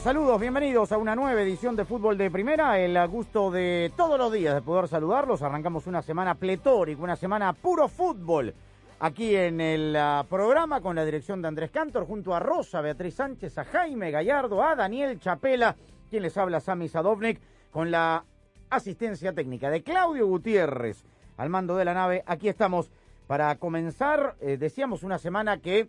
[0.00, 2.78] Saludos, bienvenidos a una nueva edición de Fútbol de Primera.
[2.78, 5.42] El gusto de todos los días de poder saludarlos.
[5.42, 8.54] Arrancamos una semana pletórica, una semana puro fútbol.
[9.00, 13.14] Aquí en el ah, programa con la dirección de Andrés Cantor, junto a Rosa, Beatriz
[13.14, 15.74] Sánchez, a Jaime Gallardo, a Daniel Chapela,
[16.08, 17.40] quien les habla, Sami Sadovnik,
[17.72, 18.24] con la
[18.70, 21.04] asistencia técnica de Claudio Gutiérrez
[21.36, 22.22] al mando de la nave.
[22.26, 22.90] Aquí estamos
[23.26, 25.88] para comenzar, eh, decíamos, una semana que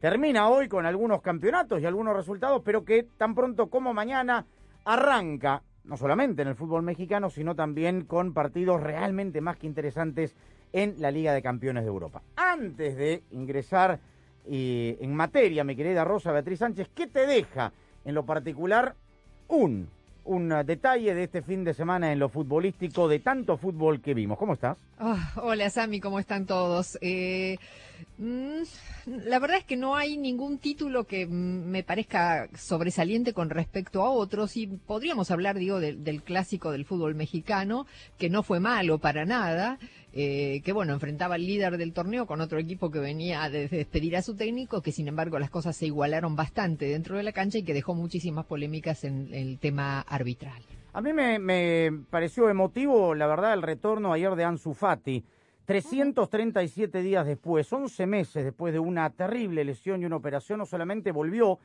[0.00, 4.46] termina hoy con algunos campeonatos y algunos resultados, pero que tan pronto como mañana
[4.84, 10.34] arranca, no solamente en el fútbol mexicano, sino también con partidos realmente más que interesantes
[10.72, 12.22] en la Liga de Campeones de Europa.
[12.36, 14.00] Antes de ingresar
[14.46, 17.72] en materia, mi querida Rosa Beatriz Sánchez, ¿qué te deja
[18.04, 18.94] en lo particular
[19.48, 19.88] un,
[20.24, 24.38] un detalle de este fin de semana en lo futbolístico, de tanto fútbol que vimos?
[24.38, 24.78] ¿Cómo estás?
[24.98, 26.98] Ah, hola Sami, ¿cómo están todos?
[27.02, 27.58] Eh,
[29.06, 34.02] la verdad es que no hay ningún título que mm, me parezca sobresaliente con respecto
[34.04, 37.86] a otros y podríamos hablar, digo, del- clásico del fútbol mexicano,
[38.18, 39.78] que no fue malo para nada,
[40.12, 44.16] eh, que bueno, enfrentaba al líder del torneo con otro equipo que venía de despedir
[44.16, 47.58] a su técnico, que sin embargo las cosas se igualaron bastante dentro de la cancha
[47.58, 50.62] y que dejó muchísimas polémicas en el tema arbitral.
[50.92, 55.22] A mí me, me pareció emotivo, la verdad, el retorno ayer de Ansu Fati.
[55.70, 61.12] 337 días después, 11 meses después de una terrible lesión y una operación, no solamente
[61.12, 61.60] volvió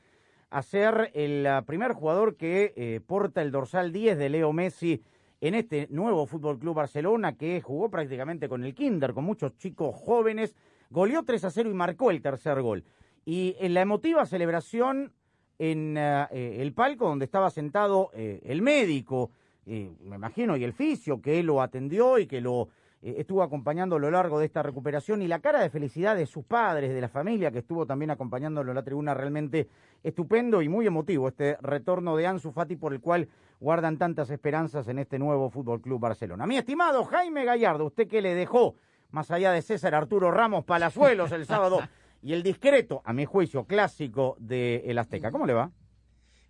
[0.52, 5.02] a ser el ah, primer jugador que eh, porta el dorsal 10 de Leo Messi
[5.42, 9.96] en este nuevo Fútbol Club Barcelona que jugó prácticamente con el Kinder, con muchos chicos
[9.96, 10.56] jóvenes,
[10.92, 12.84] goleó 3 a 0 y marcó el tercer gol.
[13.26, 15.14] Y en la emotiva celebración
[15.58, 19.32] en ah, eh, el palco donde estaba sentado eh, el médico,
[19.66, 22.70] me imagino, y el fisio que lo atendió y que lo
[23.06, 26.44] estuvo acompañando a lo largo de esta recuperación y la cara de felicidad de sus
[26.44, 29.70] padres, de la familia que estuvo también acompañándolo en la tribuna, realmente
[30.04, 33.30] estupendo y muy emotivo este retorno de Ansu Fati por el cual
[33.60, 36.48] guardan tantas esperanzas en este nuevo Fútbol Club Barcelona.
[36.48, 38.76] Mi estimado Jaime Gallardo, usted que le dejó,
[39.12, 41.80] más allá de César Arturo Ramos Palazuelos el sábado,
[42.24, 45.30] y el discreto, a mi juicio, clásico de El Azteca.
[45.30, 45.72] ¿Cómo le va?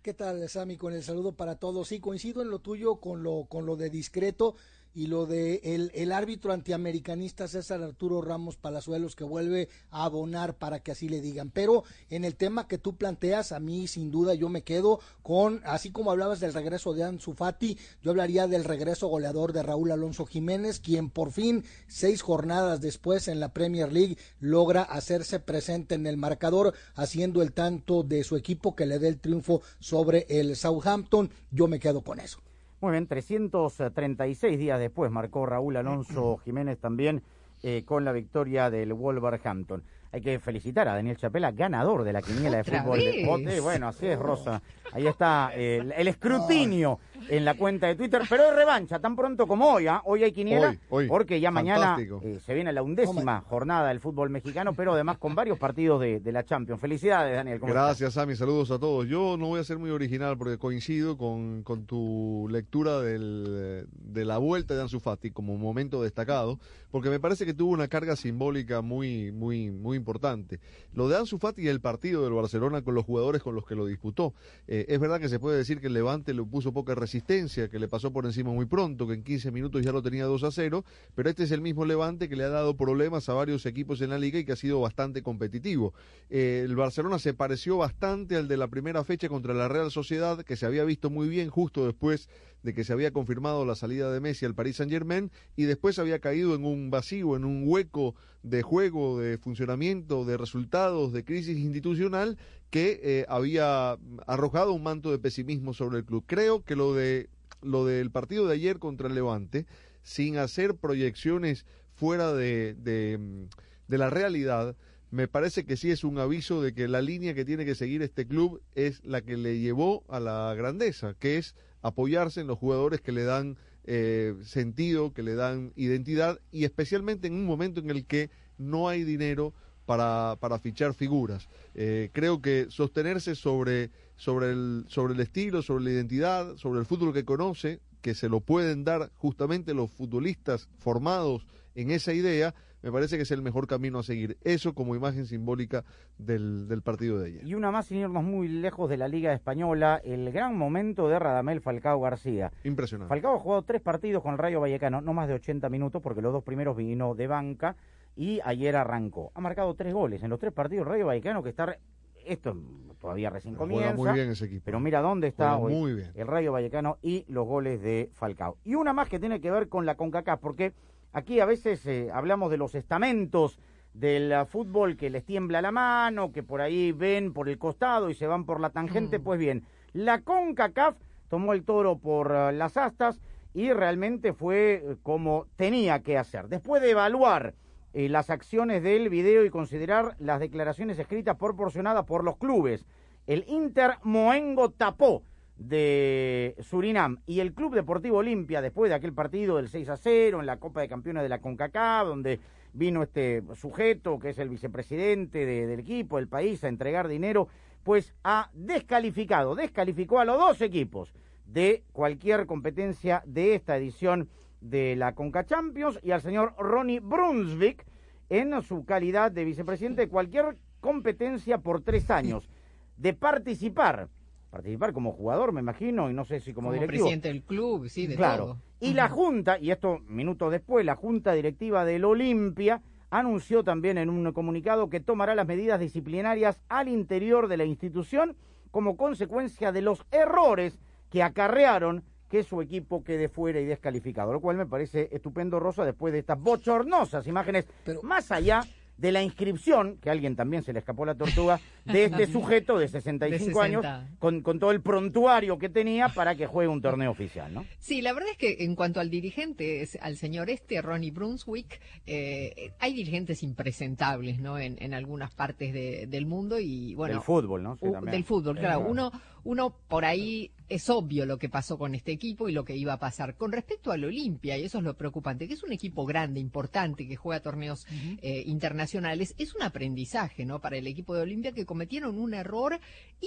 [0.00, 0.78] ¿Qué tal, Sammy?
[0.78, 1.88] Con el saludo para todos.
[1.88, 4.54] Sí, coincido en lo tuyo con lo, con lo de discreto
[4.96, 10.54] y lo de el, el árbitro antiamericanista César Arturo Ramos Palazuelos que vuelve a abonar
[10.54, 11.50] para que así le digan.
[11.50, 15.60] Pero en el tema que tú planteas, a mí sin duda yo me quedo con,
[15.66, 19.92] así como hablabas del regreso de Ansu Fati, yo hablaría del regreso goleador de Raúl
[19.92, 25.94] Alonso Jiménez, quien por fin, seis jornadas después en la Premier League, logra hacerse presente
[25.94, 30.24] en el marcador, haciendo el tanto de su equipo que le dé el triunfo sobre
[30.30, 31.30] el Southampton.
[31.50, 32.45] Yo me quedo con eso.
[32.86, 37.20] Muy bien, 336 días después marcó Raúl Alonso Jiménez también
[37.64, 39.82] eh, con la victoria del Wolverhampton.
[40.12, 43.00] Hay que felicitar a Daniel Chapela, ganador de la quiniela de ¿Otra fútbol.
[43.00, 43.26] de-?
[43.26, 43.58] Bote.
[43.60, 44.62] bueno, así es, Rosa.
[44.92, 49.16] Ahí está eh, el, el escrutinio en la cuenta de Twitter, pero de revancha, tan
[49.16, 49.86] pronto como hoy.
[49.86, 50.00] ¿ah?
[50.04, 51.08] Hoy hay quiniela, Hoy, hoy.
[51.08, 55.34] porque ya mañana eh, se viene la undécima jornada del fútbol mexicano, pero además con
[55.34, 56.80] varios partidos de, de la Champions.
[56.80, 57.58] Felicidades, Daniel.
[57.60, 58.36] Gracias, Sammy.
[58.36, 59.06] Saludos a todos.
[59.08, 64.24] Yo no voy a ser muy original porque coincido con, con tu lectura del, de
[64.24, 66.58] la vuelta de Ansu Fati como momento destacado,
[66.90, 70.60] porque me parece que tuvo una carga simbólica muy, muy, muy importante.
[70.92, 73.74] Lo de Ansu Fati y el partido del Barcelona con los jugadores con los que
[73.74, 74.34] lo disputó.
[74.66, 77.78] Eh, es verdad que se puede decir que el Levante le puso poca resistencia, que
[77.78, 80.50] le pasó por encima muy pronto, que en 15 minutos ya lo tenía 2 a
[80.50, 80.84] 0,
[81.14, 84.10] pero este es el mismo Levante que le ha dado problemas a varios equipos en
[84.10, 85.94] la liga y que ha sido bastante competitivo.
[86.30, 90.42] Eh, el Barcelona se pareció bastante al de la primera fecha contra la Real Sociedad,
[90.42, 92.28] que se había visto muy bien justo después
[92.62, 95.98] de que se había confirmado la salida de Messi al Paris Saint Germain y después
[95.98, 101.24] había caído en un vacío, en un hueco de juego, de funcionamiento, de resultados, de
[101.24, 102.38] crisis institucional
[102.70, 103.96] que eh, había
[104.26, 106.24] arrojado un manto de pesimismo sobre el club.
[106.26, 107.28] Creo que lo de
[107.62, 109.66] lo del partido de ayer contra el Levante,
[110.02, 113.44] sin hacer proyecciones fuera de, de, mm,
[113.88, 114.76] de la realidad,
[115.10, 118.02] me parece que sí es un aviso de que la línea que tiene que seguir
[118.02, 122.58] este club es la que le llevó a la grandeza, que es apoyarse en los
[122.58, 127.80] jugadores que le dan eh, sentido, que le dan identidad y especialmente en un momento
[127.80, 129.54] en el que no hay dinero
[129.86, 131.48] para, para fichar figuras.
[131.74, 136.86] Eh, creo que sostenerse sobre, sobre, el, sobre el estilo, sobre la identidad, sobre el
[136.86, 142.54] fútbol que conoce, que se lo pueden dar justamente los futbolistas formados en esa idea,
[142.82, 144.36] me parece que es el mejor camino a seguir.
[144.44, 145.84] Eso como imagen simbólica
[146.18, 147.46] del, del partido de ayer.
[147.46, 151.18] Y una más sin irnos muy lejos de la Liga Española, el gran momento de
[151.18, 152.52] Radamel Falcao García.
[152.64, 153.08] Impresionante.
[153.08, 156.22] Falcao ha jugado tres partidos con el Rayo Vallecano, no más de 80 minutos, porque
[156.22, 157.76] los dos primeros vino de banca
[158.16, 159.30] y ayer arrancó.
[159.34, 161.66] Ha marcado tres goles en los tres partidos Rayo Vallecano, que está...
[161.66, 161.78] re-
[162.24, 162.56] Esto
[163.00, 163.94] todavía recién Juega comienza.
[163.96, 164.62] muy bien ese equipo.
[164.64, 166.10] Pero mira dónde está Juega hoy muy bien.
[166.14, 168.56] el Rayo Vallecano y los goles de Falcao.
[168.64, 170.72] Y una más que tiene que ver con la CONCACAF, porque
[171.12, 173.60] aquí a veces eh, hablamos de los estamentos
[173.92, 178.14] del fútbol que les tiembla la mano, que por ahí ven por el costado y
[178.14, 179.18] se van por la tangente.
[179.18, 179.22] Mm.
[179.22, 180.96] Pues bien, la CONCACAF
[181.28, 183.20] tomó el toro por ah, las astas
[183.54, 186.48] y realmente fue eh, como tenía que hacer.
[186.48, 187.54] Después de evaluar
[187.98, 192.84] eh, las acciones del video y considerar las declaraciones escritas proporcionadas por los clubes,
[193.26, 195.22] el Inter Moengo tapó
[195.56, 200.40] de Surinam y el Club Deportivo Olimpia después de aquel partido del 6 a 0
[200.40, 202.38] en la Copa de Campeones de la CONCACAF donde
[202.74, 207.48] vino este sujeto que es el vicepresidente de- del equipo, del país, a entregar dinero,
[207.82, 211.14] pues ha descalificado, descalificó a los dos equipos
[211.46, 214.28] de cualquier competencia de esta edición
[214.60, 217.86] de la Conca Champions y al señor Ronnie Brunswick
[218.28, 222.48] en su calidad de vicepresidente de cualquier competencia por tres años.
[222.96, 224.08] De participar
[224.50, 227.04] participar como jugador me imagino y no sé si como, Como, directivo.
[227.04, 228.44] presidente del club, sí, de claro.
[228.44, 228.56] todo.
[228.80, 232.80] y la junta y esto minutos después la junta directiva del Olimpia
[233.10, 238.34] anunció también en un comunicado que tomará las medidas disciplinarias al interior de la institución
[238.70, 240.78] como consecuencia de los errores
[241.10, 242.02] que acarrearon
[242.36, 246.18] que su equipo quede fuera y descalificado, lo cual me parece estupendo, Rosa, después de
[246.18, 248.62] estas bochornosas imágenes, Pero- más allá
[248.96, 252.78] de la inscripción, que a alguien también se le escapó la tortuga, de este sujeto
[252.78, 254.16] de 65 De años, 60.
[254.18, 257.64] con, con todo el prontuario que tenía para que juegue un torneo oficial, ¿no?
[257.78, 261.80] Sí, la verdad es que en cuanto al dirigente, es- al señor este, Ronnie Brunswick,
[262.06, 264.58] eh, hay dirigentes impresentables, ¿no?
[264.58, 267.14] En, en algunas partes de- del mundo y bueno.
[267.14, 267.76] del fútbol, ¿no?
[267.76, 268.86] Sí, del fútbol, claro.
[268.88, 269.12] Uno,
[269.44, 272.92] uno por ahí es obvio lo que pasó con este equipo y lo que iba
[272.94, 273.36] a pasar.
[273.36, 277.06] Con respecto al Olimpia, y eso es lo preocupante, que es un equipo grande, importante,
[277.06, 277.86] que juega torneos
[278.22, 280.60] eh, internacionales, es un aprendizaje, ¿no?
[280.60, 282.78] Para el equipo de Olimpia que cometieron un error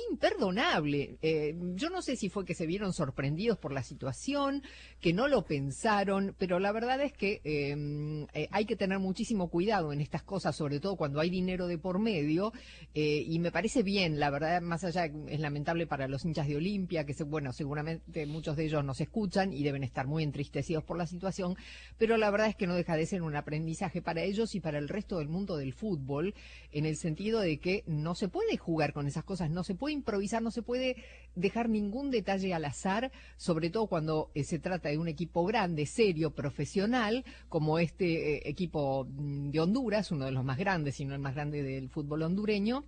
[0.10, 1.18] imperdonable.
[1.22, 4.64] Eh, yo no sé si fue que se vieron sorprendidos por la situación,
[5.00, 9.50] que no lo pensaron, pero la verdad es que eh, eh, hay que tener muchísimo
[9.50, 12.54] cuidado en estas cosas, sobre todo cuando hay dinero de por medio,
[12.94, 16.58] eh, y me parece bien, la verdad, más allá, es lamentable para los hinchas de
[16.58, 20.98] Olimpia, que bueno, seguramente muchos de ellos nos escuchan y deben estar muy entristecidos por
[20.98, 21.56] la situación,
[21.98, 24.78] pero la verdad es que no deja de ser un aprendizaje para ellos y para
[24.78, 26.34] el resto del mundo del fútbol,
[26.72, 29.94] en el sentido de que no se puede jugar con esas cosas, no se puede
[29.94, 30.96] improvisar, no se puede
[31.36, 35.86] dejar ningún detalle al azar, sobre todo cuando eh, se trata de un equipo grande,
[35.86, 41.06] serio, profesional, como este eh, equipo mm, de Honduras, uno de los más grandes, si
[41.06, 42.86] no el más grande del fútbol hondureño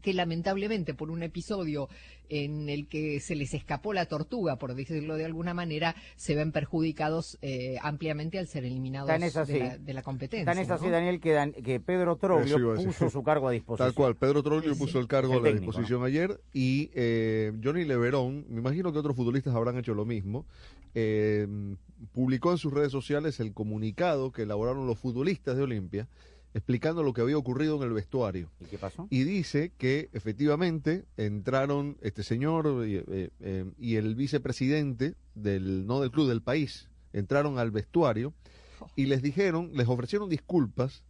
[0.00, 1.88] que lamentablemente por un episodio
[2.28, 6.50] en el que se les escapó la tortuga, por decirlo de alguna manera, se ven
[6.50, 9.52] perjudicados eh, ampliamente al ser eliminados Tan es así.
[9.52, 10.46] de, la, de la competencia.
[10.46, 10.92] Tan es así, ¿no?
[10.92, 13.88] Daniel, que, Dan- que Pedro Troglio puso su cargo a disposición.
[13.88, 17.52] Tal cual, Pedro Troglio puso el cargo El a la técnico, disposición ayer y eh,
[17.62, 20.46] Johnny Leverón, me imagino que otros futbolistas habrán hecho lo mismo,
[20.94, 21.46] eh,
[22.12, 26.08] publicó en sus redes sociales el comunicado que elaboraron los futbolistas de Olimpia
[26.54, 28.50] explicando lo que había ocurrido en el vestuario.
[28.60, 29.06] ¿Y qué pasó?
[29.10, 36.00] Y dice que efectivamente entraron este señor y, eh, eh, y el vicepresidente del, no
[36.00, 38.34] del club, del país, entraron al vestuario
[38.96, 41.04] y les dijeron, les ofrecieron disculpas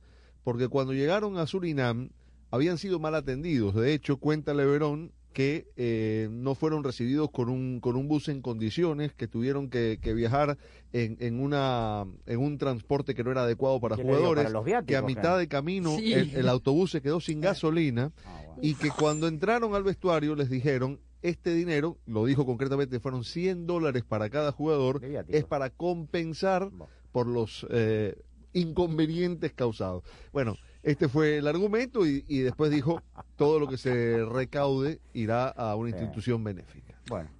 [0.44, 2.10] porque cuando llegaron a Surinam
[2.50, 3.74] habían sido mal atendidos.
[3.74, 8.42] De hecho, cuenta Leverón que eh, no fueron recibidos con un, con un bus en
[8.42, 10.58] condiciones, que tuvieron que, que viajar
[10.92, 14.86] en, en, una, en un transporte que no era adecuado para jugadores, ¿Para los viáticos,
[14.88, 16.12] que a mitad de camino Sí.
[16.12, 18.60] el, el autobús se quedó sin gasolina Ah, bueno.
[18.62, 23.66] y que cuando entraron al vestuario les dijeron, este dinero, lo dijo concretamente, fueron 100
[23.66, 26.70] dólares para cada jugador, es para compensar
[27.12, 28.16] por los eh,
[28.52, 30.02] inconvenientes causados.
[30.32, 33.02] Bueno, este fue el argumento y, y después dijo,
[33.36, 35.96] todo lo que se recaude irá a una Sí.
[35.96, 36.98] institución benéfica.
[37.08, 37.30] Bueno.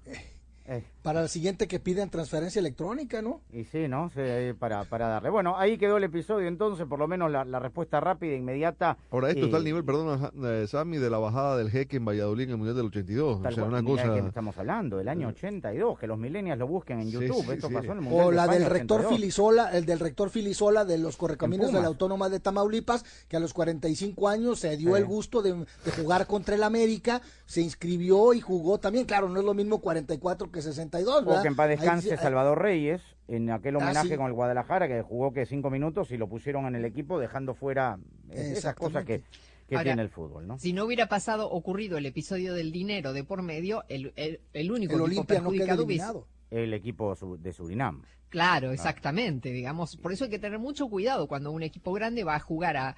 [0.64, 3.40] Eh, para el siguiente que pidan transferencia electrónica, ¿no?
[3.52, 4.10] Y sí, ¿no?
[4.58, 5.30] Para, para darle.
[5.30, 8.96] Bueno, ahí quedó el episodio entonces, por lo menos la, respuesta rápida, e inmediata.
[9.10, 12.44] Ahora, esto está al nivel, perdón, eh, Sammy, de la bajada del jeque en Valladolid
[12.44, 13.42] en el Mundial del 82.
[13.42, 14.14] Tal o sea, cual, una cosa...
[14.14, 15.32] Que estamos hablando, del año eh.
[15.32, 17.50] 82, que los millennials lo busquen en YouTube.
[17.50, 19.12] Esto pasó en el Mundial O la del rector 82.
[19.12, 23.40] Filisola, el del rector Filisola de los correcaminos de la Autónoma de Tamaulipas, que a
[23.40, 25.66] los 45 años se dio el gusto de
[25.96, 29.04] jugar contra el América, se inscribió y jugó también.
[29.04, 31.40] Claro, no es lo mismo 44 que 60 72, ¿verdad?
[31.40, 32.60] O que en paz descanse eh, Salvador.
[32.60, 36.28] Reyes, en aquel ah, homenaje con el Guadalajara, que jugó que cinco minutos y lo
[36.28, 37.98] pusieron en el equipo, dejando fuera
[38.30, 39.22] eh, esas cosas que,
[39.68, 40.58] que Ahora, tiene el fútbol, ¿no?
[40.58, 44.70] Si no hubiera pasado, ocurrido el episodio del dinero de por medio, el, el, el
[44.70, 46.26] único el equipo perjudicado no.
[46.50, 48.02] El equipo de Surinam.
[48.32, 49.96] Claro, exactamente, digamos.
[49.98, 52.96] Por eso hay que tener mucho cuidado cuando un equipo grande va a jugar a,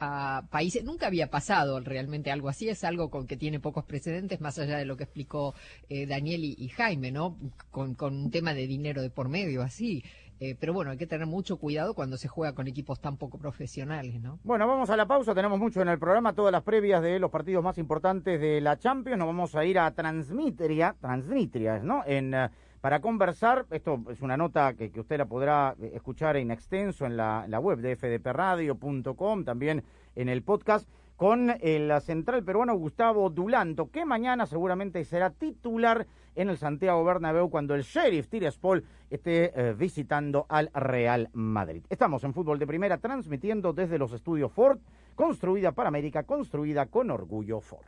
[0.00, 0.82] a- a países.
[0.82, 4.76] Nunca había pasado realmente algo así, es algo con que tiene pocos precedentes, más allá
[4.76, 5.54] de lo que explicó
[5.88, 7.36] eh, Daniel y, y Jaime, ¿no?
[7.70, 10.02] Con, con un tema de dinero de por medio, así.
[10.40, 13.38] Eh, pero bueno, hay que tener mucho cuidado cuando se juega con equipos tan poco
[13.38, 14.40] profesionales, ¿no?
[14.42, 17.30] Bueno, vamos a la pausa, tenemos mucho en el programa, todas las previas de los
[17.30, 22.02] partidos más importantes de la Champions, nos vamos a ir a Transnistria, Transnistria, ¿no?
[22.04, 22.48] En, eh,
[22.82, 27.16] para conversar, esto es una nota que, usted la podrá eh, escuchar en extenso en
[27.16, 29.84] la, web de fdpradio.com, también
[30.16, 36.50] en el podcast, con el central peruano Gustavo Dulanto, que mañana seguramente será titular en
[36.50, 41.84] el Santiago Bernabéu cuando el Sheriff Tiraspol esté eh, visitando al Real Madrid.
[41.88, 44.80] Estamos en Fútbol de Primera transmitiendo desde los estudios Ford,
[45.14, 47.86] construida para América, construida con orgullo Ford.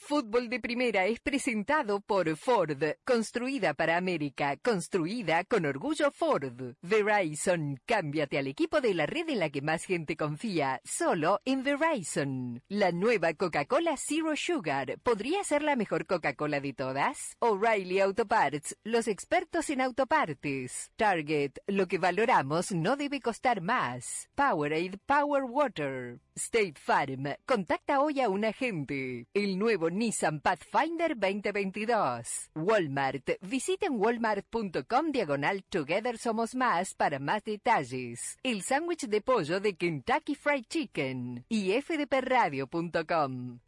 [0.00, 6.74] Fútbol de Primera es presentado por Ford, construida para América, construida con orgullo Ford.
[6.82, 11.62] Verizon, cámbiate al equipo de la red en la que más gente confía, solo en
[11.62, 12.62] Verizon.
[12.68, 17.36] La nueva Coca-Cola Zero Sugar, ¿podría ser la mejor Coca-Cola de todas?
[17.38, 20.90] O'Reilly Auto Parts, los expertos en autopartes.
[20.96, 24.28] Target, lo que valoramos no debe costar más.
[24.34, 26.18] Powerade Power Water.
[26.34, 29.26] State Farm, contacta hoy a un agente.
[29.34, 32.50] El nuevo Nissan Pathfinder 2022.
[32.54, 38.38] Walmart, visiten walmart.com diagonal Together Somos Más para más detalles.
[38.42, 43.60] El sándwich de pollo de Kentucky Fried Chicken y fdpradio.com.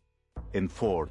[0.52, 1.10] En Ford,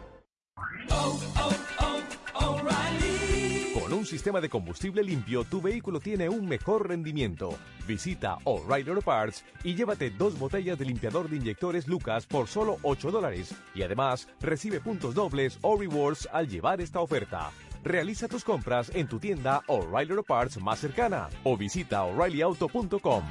[3.73, 7.57] Con un sistema de combustible limpio, tu vehículo tiene un mejor rendimiento.
[7.87, 12.77] Visita O'Reilly Auto Parts y llévate dos botellas de limpiador de inyectores Lucas por solo
[12.83, 13.53] 8 dólares.
[13.73, 17.51] Y además, recibe puntos dobles o rewards al llevar esta oferta.
[17.83, 23.23] Realiza tus compras en tu tienda O'Reilly Auto Parts más cercana o visita o'ReillyAuto.com.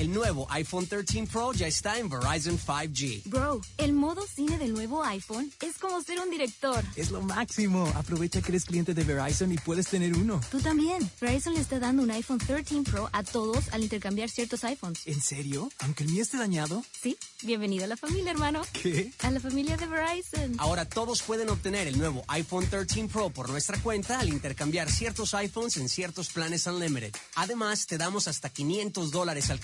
[0.00, 3.24] El nuevo iPhone 13 Pro ya está en Verizon 5G.
[3.26, 6.82] Bro, el modo cine del nuevo iPhone es como ser un director.
[6.96, 7.86] Es lo máximo.
[7.94, 10.40] Aprovecha que eres cliente de Verizon y puedes tener uno.
[10.50, 11.10] Tú también.
[11.20, 15.02] Verizon le está dando un iPhone 13 Pro a todos al intercambiar ciertos iPhones.
[15.04, 15.68] ¿En serio?
[15.80, 16.82] ¿Aunque el mío esté dañado?
[16.98, 17.18] Sí.
[17.42, 18.62] Bienvenido a la familia, hermano.
[18.72, 19.12] ¿Qué?
[19.18, 20.54] A la familia de Verizon.
[20.56, 25.34] Ahora todos pueden obtener el nuevo iPhone 13 Pro por nuestra cuenta al intercambiar ciertos
[25.34, 27.14] iPhones en ciertos planes Unlimited.
[27.34, 29.60] Además, te damos hasta 500 dólares al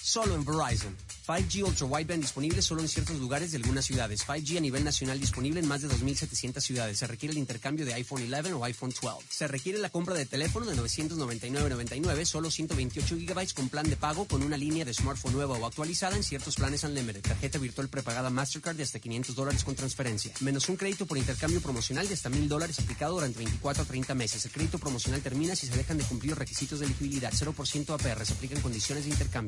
[0.00, 0.96] Solo en Verizon.
[1.26, 4.26] 5G Ultra Wideband disponible solo en ciertos lugares de algunas ciudades.
[4.26, 6.98] 5G a nivel nacional disponible en más de 2.700 ciudades.
[6.98, 9.26] Se requiere el intercambio de iPhone 11 o iPhone 12.
[9.28, 14.26] Se requiere la compra de teléfono de 999.99, solo 128 GB con plan de pago
[14.26, 17.22] con una línea de smartphone nueva o actualizada en ciertos planes Unlimited.
[17.22, 20.32] Tarjeta virtual prepagada Mastercard de hasta 500 dólares con transferencia.
[20.40, 24.14] Menos un crédito por intercambio promocional de hasta 1.000 dólares aplicado durante 24 a 30
[24.14, 24.44] meses.
[24.44, 27.32] El crédito promocional termina si se dejan de cumplir los requisitos de elegibilidad.
[27.32, 28.26] 0% APR.
[28.26, 29.47] Se aplican condiciones de intercambio.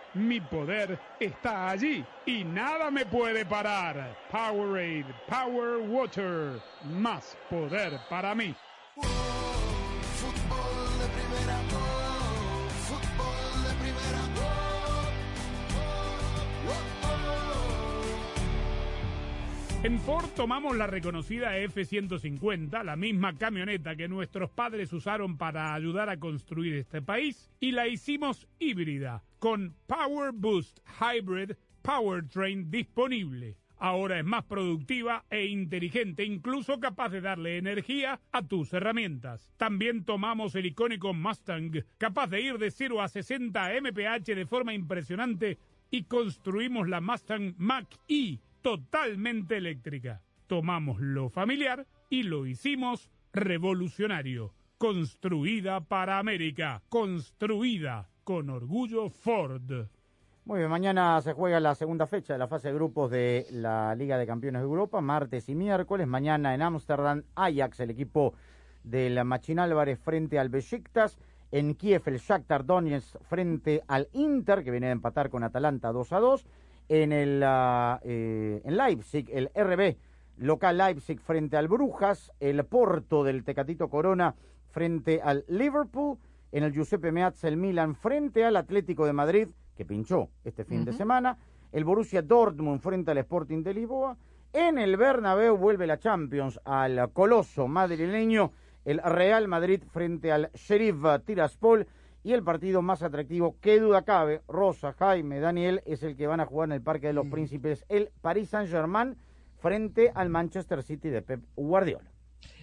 [0.13, 4.17] Mi poder está allí y nada me puede parar.
[4.27, 8.57] Powerade, Power Water, más poder para mí.
[19.83, 26.07] En Ford tomamos la reconocida F-150, la misma camioneta que nuestros padres usaron para ayudar
[26.07, 33.57] a construir este país, y la hicimos híbrida, con Power Boost Hybrid Powertrain disponible.
[33.77, 39.51] Ahora es más productiva e inteligente, incluso capaz de darle energía a tus herramientas.
[39.57, 44.75] También tomamos el icónico Mustang, capaz de ir de 0 a 60 mph de forma
[44.75, 45.57] impresionante,
[45.89, 50.21] y construimos la Mustang Mach-E totalmente eléctrica.
[50.47, 54.53] Tomamos lo familiar y lo hicimos revolucionario.
[54.77, 56.81] Construida para América.
[56.89, 59.87] Construida con orgullo Ford.
[60.43, 63.93] Muy bien, mañana se juega la segunda fecha de la fase de grupos de la
[63.95, 66.07] Liga de Campeones de Europa, martes y miércoles.
[66.07, 68.33] Mañana en Ámsterdam, Ajax, el equipo
[68.83, 71.19] del Machín Álvarez frente al Besiktas.
[71.51, 76.13] En Kiev, el Shakhtar Donetsk frente al Inter, que viene de empatar con Atalanta 2
[76.13, 76.45] a 2
[76.91, 79.95] en el uh, eh, en Leipzig, el RB
[80.39, 84.35] local Leipzig frente al Brujas, el Porto del Tecatito Corona
[84.67, 86.17] frente al Liverpool,
[86.51, 90.83] en el Giuseppe Meazza el Milan frente al Atlético de Madrid, que pinchó este fin
[90.83, 91.37] de semana,
[91.71, 94.17] el Borussia Dortmund frente al Sporting de Lisboa,
[94.51, 98.51] en el Bernabéu vuelve la Champions al coloso madrileño,
[98.83, 101.87] el Real Madrid frente al Sheriff Tiraspol,
[102.23, 106.39] y el partido más atractivo, qué duda cabe, Rosa, Jaime, Daniel, es el que van
[106.39, 109.15] a jugar en el Parque de los Príncipes, el Paris Saint-Germain,
[109.59, 112.11] frente al Manchester City de Pep Guardiola.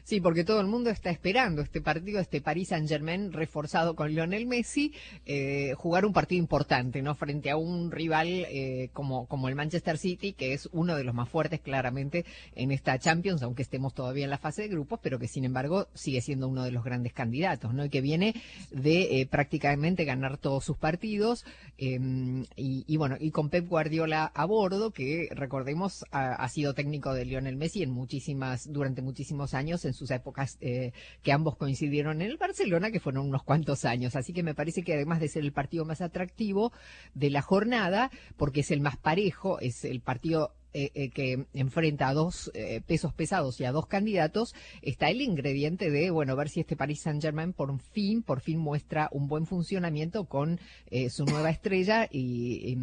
[0.05, 4.11] Sí, porque todo el mundo está esperando este partido, este Paris Saint Germain reforzado con
[4.11, 4.93] Lionel Messi,
[5.27, 7.15] eh, jugar un partido importante, ¿no?
[7.15, 11.15] Frente a un rival eh, como, como el Manchester City, que es uno de los
[11.15, 15.19] más fuertes claramente en esta Champions, aunque estemos todavía en la fase de grupos, pero
[15.19, 17.85] que sin embargo sigue siendo uno de los grandes candidatos, ¿no?
[17.85, 18.35] Y que viene
[18.71, 21.45] de eh, prácticamente ganar todos sus partidos,
[21.77, 26.75] em, y, y, bueno, y con Pep Guardiola a bordo, que recordemos ha, ha sido
[26.75, 31.57] técnico de Lionel Messi en muchísimas, durante muchísimos años en sus épocas eh, que ambos
[31.57, 34.17] coincidieron en el Barcelona, que fueron unos cuantos años.
[34.17, 36.73] Así que me parece que además de ser el partido más atractivo
[37.15, 42.07] de la jornada, porque es el más parejo, es el partido eh, eh, que enfrenta
[42.07, 46.49] a dos eh, pesos pesados y a dos candidatos, está el ingrediente de, bueno, ver
[46.49, 50.61] si este Paris Saint Germain por fin, por fin muestra un buen funcionamiento con
[50.93, 52.79] eh, su nueva estrella y,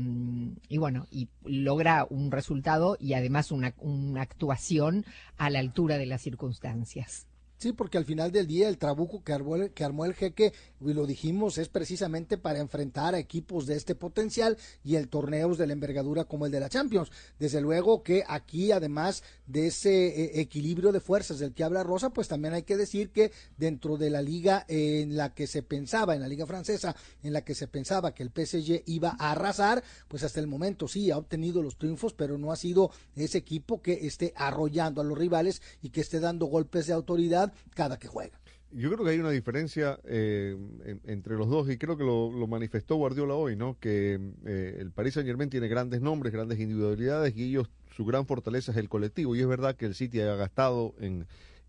[0.67, 3.73] y, bueno, y logra un resultado y además una
[4.17, 5.05] actuación
[5.37, 7.27] a la altura de las circunstancias.
[7.57, 10.53] Sí, porque al final del día el trabuco que armó el, que armó el jeque,
[10.81, 15.57] y lo dijimos, es precisamente para enfrentar a equipos de este potencial y el torneos
[15.57, 17.11] de la envergadura como el de la Champions.
[17.39, 22.11] Desde luego que aquí, además de ese eh, equilibrio de fuerzas del que habla Rosa,
[22.11, 26.13] pues también hay que decir que dentro de la liga en la que se pensaba,
[26.13, 29.83] en la liga francesa, en la que se pensaba que el PSG iba a arrasar,
[30.09, 33.81] pues hasta el momento sí ha obtenido los triunfos, pero no ha sido ese equipo
[33.81, 38.07] que esté arrollando a los rivales y que esté dando golpes de autoridad cada que
[38.07, 38.39] juega.
[38.71, 42.31] Yo creo que hay una diferencia eh, en, entre los dos y creo que lo,
[42.31, 43.77] lo manifestó Guardiola hoy, ¿no?
[43.79, 48.25] Que eh, el Paris Saint Germain tiene grandes nombres, grandes individualidades y ellos su gran
[48.25, 51.25] fortaleza es el colectivo y es verdad que el City ha gastado en,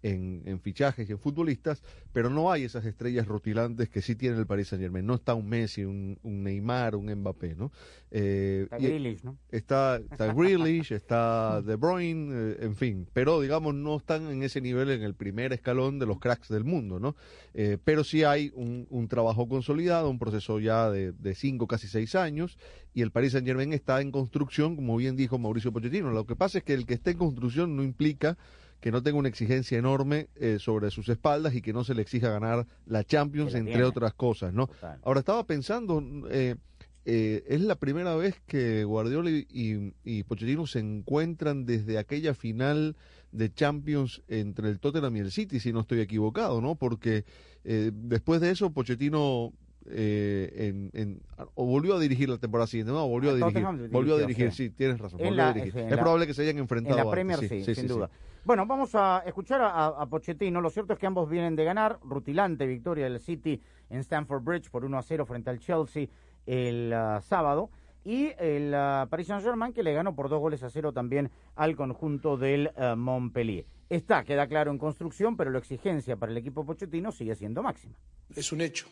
[0.08, 4.38] en, en fichajes y en futbolistas, pero no hay esas estrellas rutilantes que sí tiene
[4.38, 5.06] el Paris Saint Germain.
[5.06, 7.72] No está un Messi, un, un Neymar, un Mbappé, ¿no?
[8.10, 9.36] Eh, Está Grealish, ¿no?
[9.50, 14.60] Está, está Grealish, está De Bruyne, eh, en fin, pero digamos no están en ese
[14.60, 17.16] nivel en el primer escalón de los cracks del mundo, ¿no?
[17.54, 21.88] Eh, pero sí hay un, un trabajo consolidado, un proceso ya de, de cinco, casi
[21.88, 22.58] seis años,
[22.94, 26.10] y el Paris Saint Germain está en construcción, como bien dijo Mauricio Pochettino.
[26.10, 28.38] Lo que pasa es que el que esté en construcción no implica
[28.80, 32.02] que no tenga una exigencia enorme eh, sobre sus espaldas y que no se le
[32.02, 33.88] exija ganar la Champions, la entre tiene.
[33.88, 34.68] otras cosas, ¿no?
[35.02, 36.56] Ahora estaba pensando, eh,
[37.04, 42.34] eh, es la primera vez que Guardiola y, y, y Pochettino se encuentran desde aquella
[42.34, 42.96] final
[43.32, 46.74] de Champions entre el Tottenham y el City, si no estoy equivocado, ¿no?
[46.74, 47.24] Porque
[47.64, 49.52] eh, después de eso Pochettino
[49.90, 51.22] eh, en, en-
[51.54, 54.64] o volvió a dirigir la temporada siguiente, no, volvió a dirigir, volvió a dirigir, sí.
[54.68, 55.82] sí, tienes razón, volvió la- a dirigir.
[55.82, 57.88] es la- probable que se hayan enfrentado En la antes, Premier sí, sí, sí, sin
[57.88, 58.08] sí, duda.
[58.08, 58.18] sí.
[58.44, 60.60] Bueno, vamos a escuchar a, a Pochettino.
[60.60, 61.98] Lo cierto es que ambos vienen de ganar.
[62.04, 66.06] Rutilante victoria del City en Stamford Bridge por 1 a 0 frente al Chelsea
[66.46, 67.70] el ah, sábado.
[68.04, 71.74] Y el ah, Paris Saint-Germain que le ganó por dos goles a cero también al
[71.74, 73.66] conjunto del ah, Montpellier.
[73.90, 77.94] Está, queda claro, en construcción, pero la exigencia para el equipo Pochettino sigue siendo máxima.
[78.36, 78.86] Es un hecho,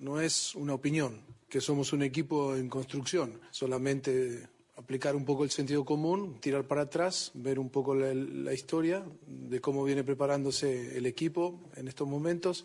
[0.00, 3.40] no es una opinión, que somos un equipo en construcción.
[3.50, 4.48] Solamente
[4.80, 9.60] aplicar un poco el sentido común, tirar para atrás, ver un poco la, historia de
[9.60, 12.64] cómo viene preparándose el equipo en estos momentos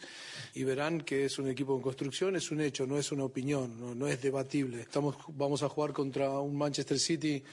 [0.53, 3.77] y verán que es un equipo en construcción, es un hecho, no es una opinión,
[3.79, 4.81] no, no es debatible.
[4.81, 7.43] Estamos, vamos a jugar contra un Manchester City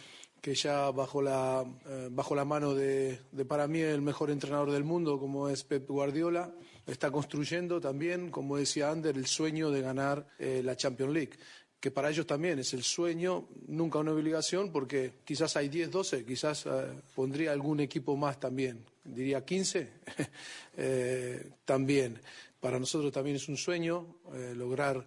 [0.40, 4.70] que ya bajo la, eh, bajo la mano de, de, para mí, el mejor entrenador
[4.70, 6.52] del mundo, como es Pep Guardiola,
[6.86, 11.38] está construyendo también, como decía Ander, el sueño de ganar eh, la Champions League
[11.78, 16.24] que para ellos también es el sueño, nunca una obligación, porque quizás hay 10, 12,
[16.24, 16.70] quizás eh,
[17.12, 19.90] pondría algún equipo más también, diría 15,
[20.76, 22.20] eh, también.
[22.60, 24.18] Para nosotros también es un sueño
[24.54, 25.04] lograr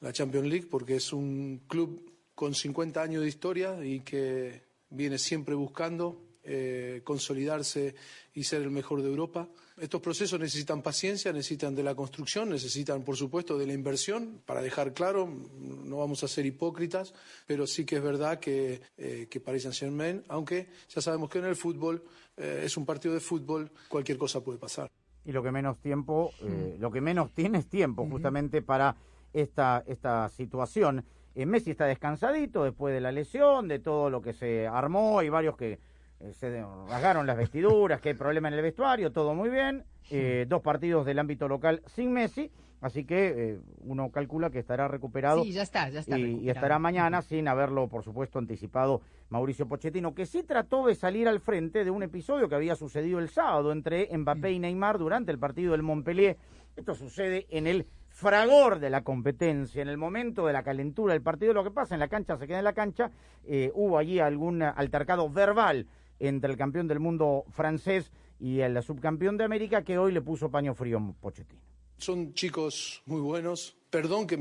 [0.00, 5.18] la Champions League, porque es un club con 50 años de historia y que viene
[5.18, 6.22] siempre buscando
[7.02, 7.96] consolidarse
[8.32, 9.48] y ser el mejor de Europa.
[9.78, 14.42] Estos procesos necesitan paciencia, necesitan de la construcción, necesitan, por supuesto, de la inversión.
[14.44, 17.14] Para dejar claro, no vamos a ser hipócritas,
[17.46, 21.46] pero sí que es verdad que, eh, que Paris Saint-Germain, aunque ya sabemos que en
[21.46, 22.04] el fútbol
[22.36, 24.90] eh, es un partido de fútbol, cualquier cosa puede pasar.
[25.24, 28.96] Y lo que menos tiempo, eh, lo que menos tiene es tiempo justamente para
[29.32, 31.04] esta, esta situación.
[31.34, 35.28] Eh, Messi está descansadito después de la lesión, de todo lo que se armó, hay
[35.28, 35.78] varios que
[36.32, 39.84] se rasgaron las vestiduras, que hay problema en el vestuario, todo muy bien.
[40.10, 44.88] Eh, dos partidos del ámbito local sin Messi, así que eh, uno calcula que estará
[44.88, 45.42] recuperado.
[45.42, 50.14] Sí, ya está, ya está Y, estará mañana sin haberlo, por supuesto, anticipado Mauricio Pochettino,
[50.14, 53.72] que sí trató de salir al frente de un episodio que había sucedido el sábado
[53.72, 56.36] entre Mbappé y Neymar durante el partido del Montpellier.
[56.76, 61.22] Esto sucede en el fragor de la competencia, en el momento de la calentura del
[61.22, 61.54] partido.
[61.54, 63.10] Lo que pasa en la cancha se queda en la cancha.
[63.44, 65.86] Eh, hubo allí algún altercado verbal
[66.28, 70.50] entre el campeón del mundo francés y el subcampeón de América que hoy le puso
[70.50, 71.60] paño frío a Pochettino.
[71.98, 73.76] Son chicos muy buenos.
[73.90, 74.36] Perdón que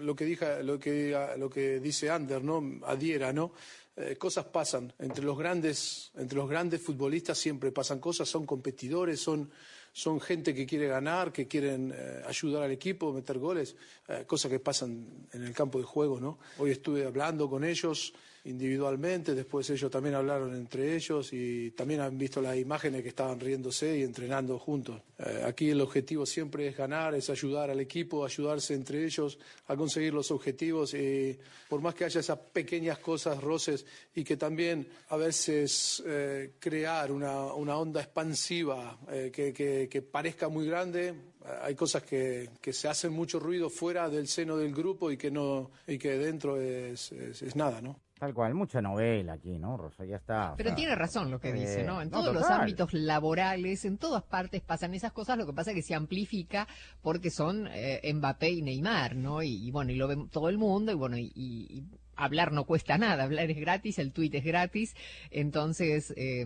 [0.00, 0.46] lo que dije,
[0.80, 2.62] que lo que dice Ander, ¿no?
[2.86, 3.52] Adhiera, ¿no?
[3.96, 8.28] Eh, cosas pasan entre los grandes, entre los grandes futbolistas siempre pasan cosas.
[8.28, 9.50] Son competidores, son
[9.92, 13.76] son gente que quiere ganar, que quieren eh, ayudar al equipo, meter goles,
[14.08, 16.38] eh, cosas que pasan en el campo de juego, ¿no?
[16.58, 18.12] Hoy estuve hablando con ellos
[18.44, 23.38] individualmente, después ellos también hablaron entre ellos y también han visto las imágenes que estaban
[23.40, 25.00] riéndose y entrenando juntos.
[25.18, 29.76] Eh, aquí el objetivo siempre es ganar, es ayudar al equipo, ayudarse entre ellos a
[29.76, 34.86] conseguir los objetivos y por más que haya esas pequeñas cosas, roces y que también
[35.08, 41.14] a veces eh, crear una, una onda expansiva eh, que, parezca muy grande, eh,
[41.62, 45.30] hay cosas que, que se hacen mucho ruido fuera del seno del grupo y que
[45.30, 48.00] no y que dentro es, es- es nada, ¿no?
[48.20, 50.04] Tal cual, mucha novela aquí, ¿no, Rosa?
[50.04, 50.52] Ya está.
[50.52, 52.02] o Pero sea, tiene razón lo que dice, eh, ¿no?
[52.02, 55.70] En no, todos los ámbitos laborales, en todas partes pasan esas cosas, lo que pasa
[55.70, 56.68] es que se amplifica
[57.00, 59.42] porque son eh, Mbappé y Neymar, ¿no?
[59.42, 62.52] Y, y bueno, y lo ve todo el mundo, y bueno, y, y- y hablar
[62.52, 64.94] no cuesta nada, hablar es gratis, el tuit es gratis,
[65.30, 66.44] entonces eh,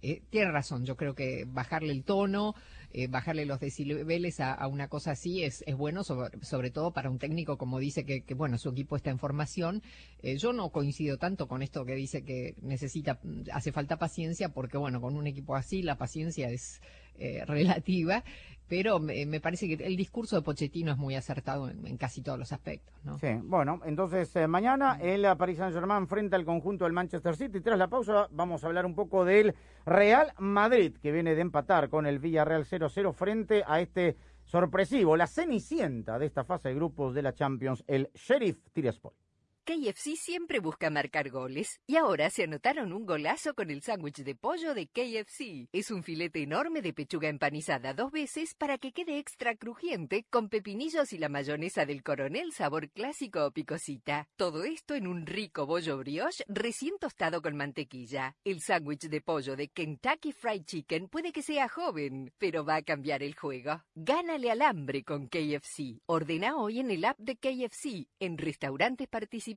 [0.00, 2.54] eh, tiene razón, yo creo que bajarle el tono,
[2.92, 7.10] eh, bajarle los decibeles a, una cosa así es, es bueno, sobre, sobre todo para
[7.10, 9.82] un técnico como dice que, que, bueno, su equipo está en formación.
[10.22, 13.20] Eh, yo no coincido tanto con esto que dice que necesita,
[13.52, 16.80] hace falta paciencia, porque bueno, con un equipo así la paciencia es,
[17.18, 18.22] eh, relativa,
[18.70, 22.22] pero me, me parece que el discurso de Pochettino es muy acertado en, en casi
[22.22, 23.18] todos los aspectos, ¿no?
[23.18, 27.60] Sí, bueno, entonces eh, mañana el eh, Paris Saint-Germain frente al conjunto del Manchester City.
[27.60, 31.88] Tras la pausa vamos a hablar un poco del Real Madrid, que viene de empatar
[31.88, 37.12] con el Villarreal 0-0 frente a este sorpresivo, la cenicienta de esta fase de grupos
[37.12, 39.14] de la Champions, el Sheriff Tiraspol.
[39.64, 44.34] KFC siempre busca marcar goles y ahora se anotaron un golazo con el sándwich de
[44.34, 45.68] pollo de KFC.
[45.72, 50.48] Es un filete enorme de pechuga empanizada dos veces para que quede extra crujiente con
[50.48, 54.28] pepinillos y la mayonesa del coronel sabor clásico o picosita.
[54.36, 58.36] Todo esto en un rico bollo brioche recién tostado con mantequilla.
[58.44, 62.82] El sándwich de pollo de Kentucky Fried Chicken puede que sea joven, pero va a
[62.82, 63.82] cambiar el juego.
[63.94, 66.00] Gánale al hambre con KFC.
[66.06, 69.49] Ordena hoy en el app de KFC en restaurantes participantes.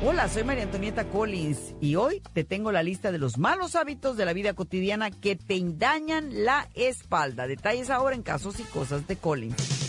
[0.00, 4.16] Hola, soy María Antonieta Collins y hoy te tengo la lista de los malos hábitos
[4.16, 7.48] de la vida cotidiana que te dañan la espalda.
[7.48, 9.87] Detalles ahora en casos y cosas de Collins.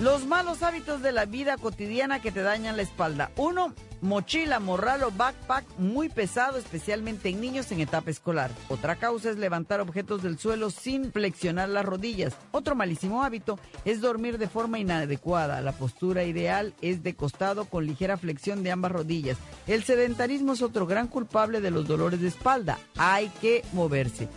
[0.00, 3.30] Los malos hábitos de la vida cotidiana que te dañan la espalda.
[3.36, 8.50] Uno, mochila, morral o backpack muy pesado, especialmente en niños en etapa escolar.
[8.68, 12.34] Otra causa es levantar objetos del suelo sin flexionar las rodillas.
[12.52, 15.60] Otro malísimo hábito es dormir de forma inadecuada.
[15.60, 19.36] La postura ideal es de costado con ligera flexión de ambas rodillas.
[19.66, 22.78] El sedentarismo es otro gran culpable de los dolores de espalda.
[22.96, 24.28] Hay que moverse.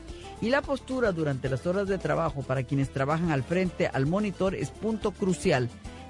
[0.42, 4.56] Y la postura durante las horas de trabajo para quienes trabajan al frente al monitor
[4.56, 5.70] es punto crucial.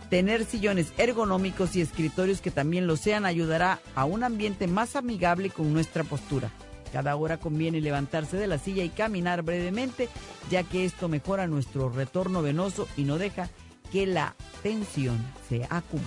[0.09, 5.49] Tener sillones ergonómicos y escritorios que también lo sean ayudará a un ambiente más amigable
[5.49, 6.51] con nuestra postura.
[6.91, 10.09] Cada hora conviene levantarse de la silla y caminar brevemente,
[10.49, 13.49] ya que esto mejora nuestro retorno venoso y no deja
[13.91, 15.17] que la tensión
[15.49, 16.05] se acumule.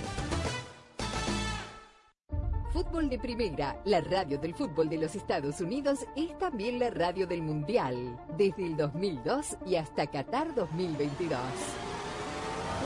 [2.72, 7.26] Fútbol de Primera, la radio del fútbol de los Estados Unidos, es también la radio
[7.26, 11.40] del Mundial, desde el 2002 y hasta Qatar 2022.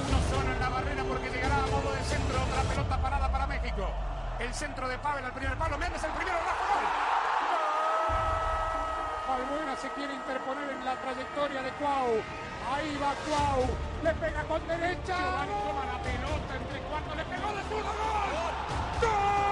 [0.06, 3.46] Uno solo en la barrera porque llegará a modo de centro, otra pelota parada para
[3.48, 3.82] México.
[4.38, 6.86] El centro de Pavel al primer palo, Méndez el primero, Rafa, gol.
[9.34, 12.22] Albuena se quiere interponer en la trayectoria de Cuau.
[12.70, 13.66] Ahí va Cuau,
[14.04, 15.18] le pega con derecha.
[15.18, 18.54] Giovanni toma la pelota entre cuartos, le pegó de zurdo, gol.
[19.02, 19.51] ¡Gol!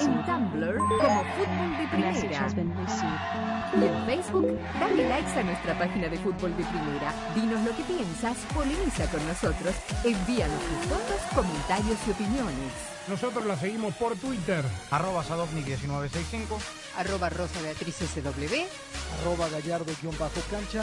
[0.00, 2.48] En Tumblr, como Fútbol de Primera.
[3.74, 7.12] Y en Facebook, dale likes a nuestra página de Fútbol de Primera.
[7.34, 12.96] Dinos lo que piensas, polemiza con nosotros, envíanos tus fotos, comentarios y opiniones.
[13.08, 14.64] Nosotros la seguimos por Twitter.
[14.90, 16.58] Arroba Sadovnik1965.
[16.96, 18.66] Arroba Rosa Beatriz SW.
[19.20, 20.82] Arroba Gallardo-cancha.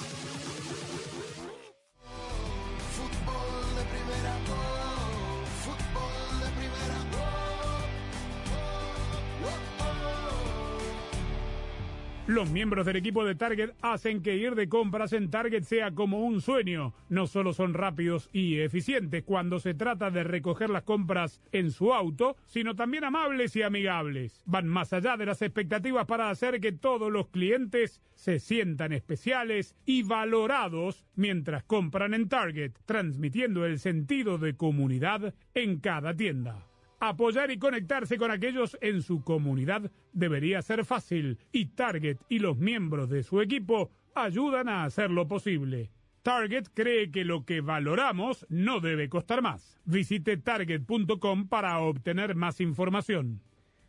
[12.27, 16.19] Los miembros del equipo de Target hacen que ir de compras en Target sea como
[16.19, 16.93] un sueño.
[17.09, 21.93] No solo son rápidos y eficientes cuando se trata de recoger las compras en su
[21.93, 24.43] auto, sino también amables y amigables.
[24.45, 29.75] Van más allá de las expectativas para hacer que todos los clientes se sientan especiales
[29.85, 36.70] y valorados mientras compran en Target, transmitiendo el sentido de comunidad en cada tienda.
[37.03, 42.59] Apoyar y conectarse con aquellos en su comunidad debería ser fácil y Target y los
[42.59, 45.89] miembros de su equipo ayudan a hacerlo posible.
[46.21, 49.79] Target cree que lo que valoramos no debe costar más.
[49.83, 53.41] Visite target.com para obtener más información.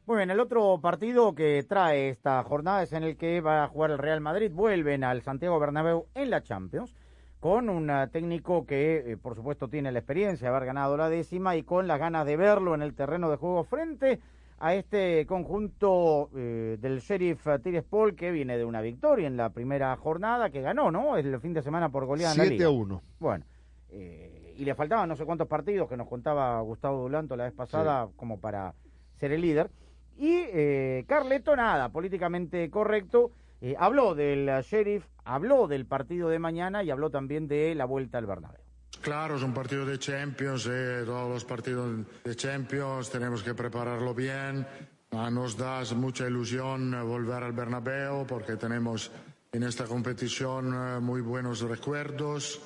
[0.07, 3.69] Muy bien, el otro partido que trae esta jornada es en el que va a
[3.69, 4.51] jugar el Real Madrid.
[4.51, 6.97] Vuelven al Santiago Bernabéu en la Champions
[7.43, 11.57] con un técnico que, eh, por supuesto, tiene la experiencia de haber ganado la décima
[11.57, 14.21] y con las ganas de verlo en el terreno de juego frente
[14.61, 19.97] a este conjunto eh, del Sheriff Tiraspol que viene de una victoria en la primera
[19.97, 21.17] jornada que ganó, ¿no?
[21.17, 22.69] El fin de semana por goleada en la 7 Liga.
[22.69, 23.03] a 1.
[23.19, 23.45] Bueno,
[23.89, 27.55] eh, y le faltaban no sé cuántos partidos que nos contaba Gustavo Dulanto la vez
[27.55, 28.73] pasada como para
[29.17, 29.69] ser el líder.
[30.17, 33.33] Y eh, Carleto, nada, políticamente correcto,
[33.79, 38.27] habló del sheriff, habló del partido de mañana y habló también de la vuelta al
[38.27, 38.61] Bernabéu.
[39.01, 44.15] Claro, es un partido de Champions, eh, todos los partidos de Champions tenemos que prepararlo
[44.15, 44.67] bien.
[45.11, 49.11] Ah, nos da mucha ilusión eh, volver al Bernabéu porque tenemos
[49.53, 52.61] en esta competición eh, muy buenos recuerdos.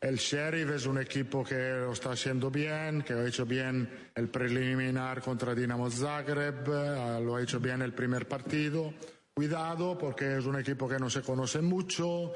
[0.00, 4.28] El Sheriff es un equipo que lo está haciendo bien, que ha hecho bien el
[4.28, 8.94] preliminar contra Dinamo Zagreb, eh, lo ha hecho bien el primer partido.
[9.38, 12.32] Cuidado porque es un equipo que no se conoce mucho,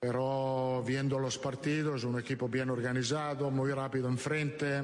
[0.00, 4.82] pero viendo los partidos un equipo bien organizado, muy rápido enfrente.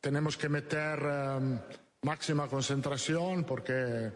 [0.00, 1.58] Tenemos que meter eh,
[2.04, 4.10] máxima concentración porque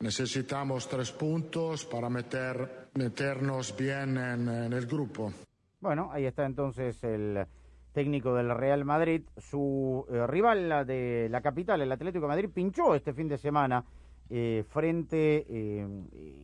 [0.00, 5.32] necesitamos tres puntos para meter, meternos bien en, en el grupo.
[5.80, 7.46] Bueno, ahí está entonces el
[7.94, 9.22] técnico del Real Madrid.
[9.38, 13.82] Su eh, rival de la capital, el Atlético de Madrid, pinchó este fin de semana
[14.34, 15.86] eh, frente eh,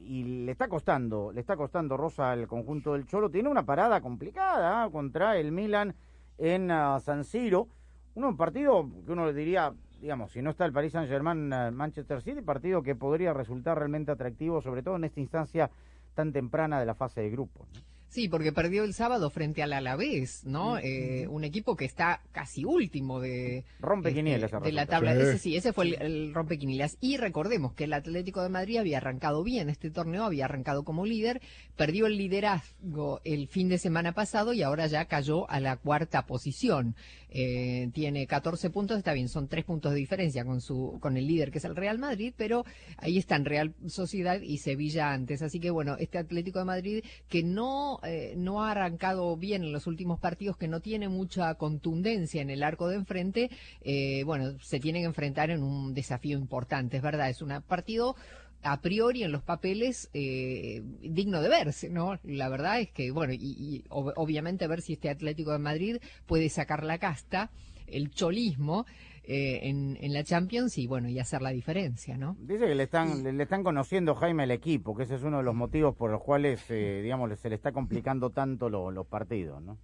[0.04, 3.30] y le está costando, le está costando Rosa al conjunto del Cholo.
[3.30, 4.90] Tiene una parada complicada ¿ah?
[4.90, 5.94] contra el Milan
[6.36, 7.66] en ah, San Siro.
[8.14, 9.72] Uno, un partido que uno le diría,
[10.02, 14.12] digamos, si no está el Paris Saint Germain, Manchester City, partido que podría resultar realmente
[14.12, 15.70] atractivo, sobre todo en esta instancia
[16.12, 17.64] tan temprana de la fase de grupo.
[18.08, 20.78] Sí, porque perdió el sábado frente al Alavés, ¿no?
[20.78, 25.14] Eh, un equipo que está casi último de, Rompequinielas, este, de la tabla.
[25.14, 25.20] Sí.
[25.20, 26.96] Ese sí, ese fue el, el rompequinielas.
[27.00, 31.04] Y recordemos que el Atlético de Madrid había arrancado bien este torneo, había arrancado como
[31.04, 31.42] líder,
[31.76, 36.26] perdió el liderazgo el fin de semana pasado y ahora ya cayó a la cuarta
[36.26, 36.96] posición.
[37.30, 41.26] Eh, tiene 14 puntos, está bien, son tres puntos de diferencia con su con el
[41.26, 42.64] líder que es el Real Madrid, pero
[42.96, 45.42] ahí están Real Sociedad y Sevilla antes.
[45.42, 49.72] Así que bueno, este Atlético de Madrid que no eh, no ha arrancado bien en
[49.72, 53.50] los últimos partidos, que no tiene mucha contundencia en el arco de enfrente,
[53.82, 58.16] eh, bueno, se tiene que enfrentar en un desafío importante, es verdad, es un partido
[58.62, 62.18] a priori en los papeles eh, digno de verse, ¿no?
[62.24, 65.96] La verdad es que, bueno, y, y ob- obviamente ver si este Atlético de Madrid
[66.26, 67.50] puede sacar la casta,
[67.86, 68.84] el cholismo
[69.30, 72.34] eh, en, en la Champions y, bueno, y hacer la diferencia, ¿no?
[72.40, 75.36] Dice que le están, le, le están conociendo Jaime al equipo, que ese es uno
[75.36, 79.06] de los motivos por los cuales, eh, digamos, se le está complicando tanto lo- los
[79.06, 79.76] partidos, ¿no?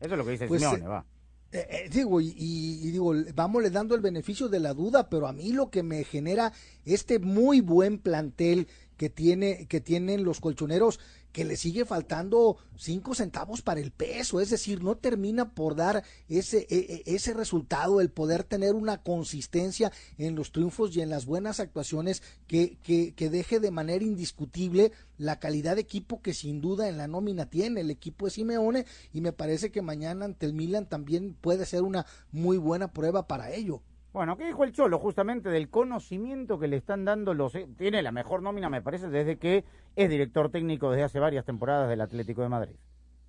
[0.00, 1.04] Eso es lo que dice Pues, Simeone, eh, va.
[1.52, 5.08] Eh, eh, digo, y, y- y digo, vamos le dando el beneficio de la duda,
[5.08, 6.52] pero a mí lo que me genera
[6.84, 10.98] este muy buen plantel que tiene, que tienen los colchoneros,
[11.32, 16.02] que le sigue faltando cinco centavos para el peso, es decir, no termina por dar
[16.28, 21.10] ese, e- e- ese resultado, el poder tener una consistencia en los triunfos y en
[21.10, 26.32] las buenas actuaciones que, que, que deje de manera indiscutible la calidad de equipo que
[26.32, 30.24] sin duda en la nómina tiene el equipo de Simeone y me parece que mañana
[30.24, 33.82] ante el Milan también puede ser una muy buena prueba para ello.
[34.16, 37.54] Bueno, ¿qué dijo el Cholo justamente del conocimiento que le están dando los...
[37.54, 41.44] eh, Tiene la mejor nómina, me parece, desde que es director técnico desde hace varias
[41.44, 42.76] temporadas del Atlético de Madrid.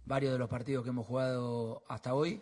[0.06, 2.42] varios de los partidos que hemos jugado hasta hoy,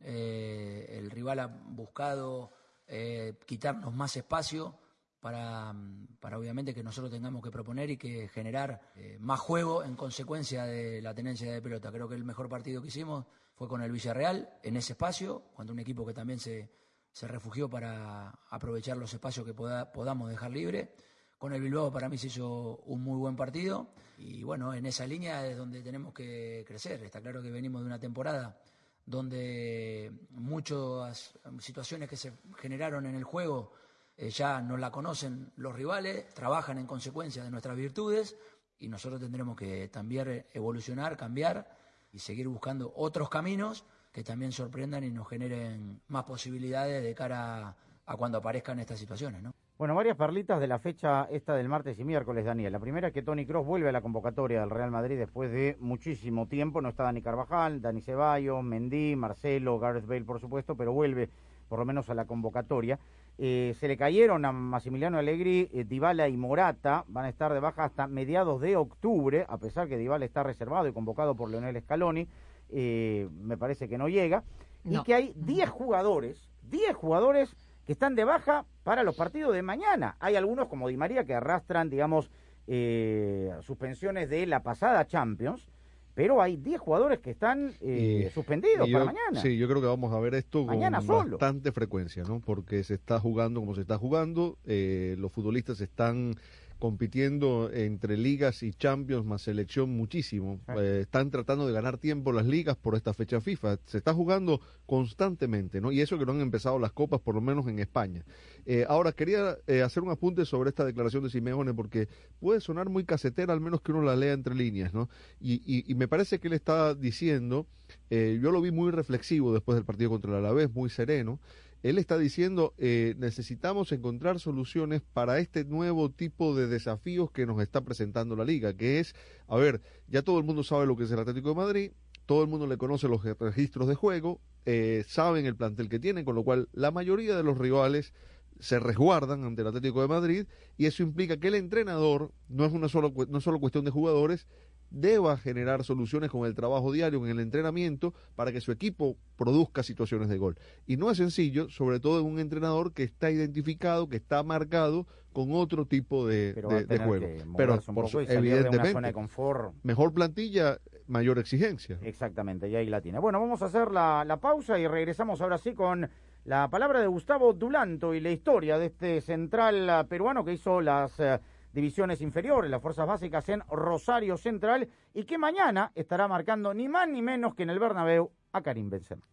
[0.00, 2.50] eh, el rival ha buscado
[2.88, 4.74] eh, quitarnos más espacio
[5.20, 5.72] para,
[6.20, 8.82] para obviamente que nosotros tengamos que proponer y que generar
[9.18, 11.90] más juego en consecuencia de la tenencia de pelota.
[11.90, 15.72] Creo que el mejor partido que hicimos fue con el Villarreal en ese espacio, cuando
[15.72, 16.68] un equipo que también se,
[17.12, 20.94] se refugió para aprovechar los espacios que poda- podamos dejar libre.
[21.38, 23.88] Con el Bilbao para mí se hizo un muy buen partido
[24.18, 27.02] y bueno, en esa línea es donde tenemos que crecer.
[27.04, 28.58] Está claro que venimos de una temporada
[29.06, 33.72] donde muchas situaciones que se generaron en el juego
[34.16, 38.36] eh, ya no la conocen los rivales, trabajan en consecuencia de nuestras virtudes
[38.78, 41.68] y nosotros tendremos que también evolucionar, cambiar
[42.12, 47.74] y seguir buscando otros caminos que también sorprendan y nos generen más posibilidades de cara
[48.06, 49.52] a, cuando aparezcan estas situaciones, ¿no?
[49.76, 52.72] Bueno, varias perlitas de la fecha esta del martes y miércoles, Daniel.
[52.72, 55.76] La primera es que Tony Cross vuelve a la convocatoria del Real Madrid después de
[55.78, 56.80] muchísimo tiempo.
[56.80, 61.30] No está Dani Carvajal, Dani Ceballos, Mendy, Marcelo, Gareth Bale, por supuesto, pero vuelve
[61.68, 62.98] por lo menos a la convocatoria.
[63.40, 67.04] Eh, se le cayeron a Massimiliano Allegri, eh, Dybala y Morata.
[67.06, 70.88] Van a estar de baja hasta mediados de octubre, a pesar que Dybala está reservado
[70.88, 72.26] y convocado por Leonel Scaloni.
[72.70, 74.44] Eh, me parece que no llega.
[74.84, 77.54] Y que hay 10 jugadores, 10 jugadores
[77.86, 80.16] que están de baja para los partidos de mañana.
[80.20, 82.30] Hay algunos como Di María que arrastran, digamos,
[82.66, 85.68] eh, suspensiones de la pasada Champions,
[86.14, 89.40] pero hay 10 jugadores que están eh, Y- suspendidos y para yo- mañana.
[89.40, 91.30] Sí, yo creo que vamos a ver esto Mañana con solo.
[91.38, 92.40] bastante frecuencia, ¿no?
[92.40, 96.34] Porque se está jugando como se está jugando, eh, los futbolistas están
[96.78, 100.60] compitiendo entre ligas y champions más selección muchísimo.
[100.78, 103.78] Eh, están tratando de ganar tiempo las ligas por esta fecha FIFA.
[103.86, 105.90] Se está jugando constantemente, ¿no?
[105.92, 108.24] Y eso que no han empezado las copas, por lo menos en España.
[108.66, 112.08] Eh, ahora, quería eh, hacer un apunte sobre esta declaración de Simeone, porque
[112.40, 115.08] puede sonar muy casetera, al menos que uno la lea entre líneas, ¿no?
[115.40, 117.66] Y, y- y me parece que él está diciendo,
[118.10, 121.40] eh, yo lo vi muy reflexivo después del partido contra el Alavés, muy sereno.
[121.82, 127.62] Él está diciendo, eh, necesitamos encontrar soluciones para este nuevo tipo de desafíos que nos
[127.62, 129.14] está presentando la liga, que es,
[129.46, 131.92] a ver, ya todo el mundo sabe lo que es el Atlético de Madrid,
[132.26, 136.24] todo el mundo le conoce los registros de juego, eh, saben el plantel que tienen,
[136.24, 138.12] con lo cual la mayoría de los rivales
[138.60, 142.72] se resguardan ante el Atlético de Madrid y eso implica que el entrenador no es
[142.72, 144.46] una solo, no es solo cuestión de jugadores,
[144.90, 149.82] deba generar soluciones con el trabajo diario, en el entrenamiento, para que su equipo produzca
[149.82, 150.56] situaciones de gol.
[150.86, 155.06] Y no es sencillo, sobre todo en un entrenador que está identificado, que está marcado
[155.32, 157.26] con otro tipo de, Pero de- de juego.
[157.56, 159.74] Pero por de una evidentemente, zona de confort.
[159.82, 161.98] mejor plantilla, mayor exigencia.
[162.02, 163.18] Exactamente, y ahí la tiene.
[163.18, 166.08] Bueno, vamos a hacer la, la pausa y regresamos ahora sí con
[166.44, 170.80] la palabra de Gustavo Dulanto y la historia de este central ah, peruano que hizo
[170.80, 171.38] las eh,
[171.78, 177.08] divisiones inferiores, las fuerzas básicas en Rosario Central y que mañana estará marcando ni más
[177.08, 179.24] ni menos que en el Bernabéu a Karim Benzema.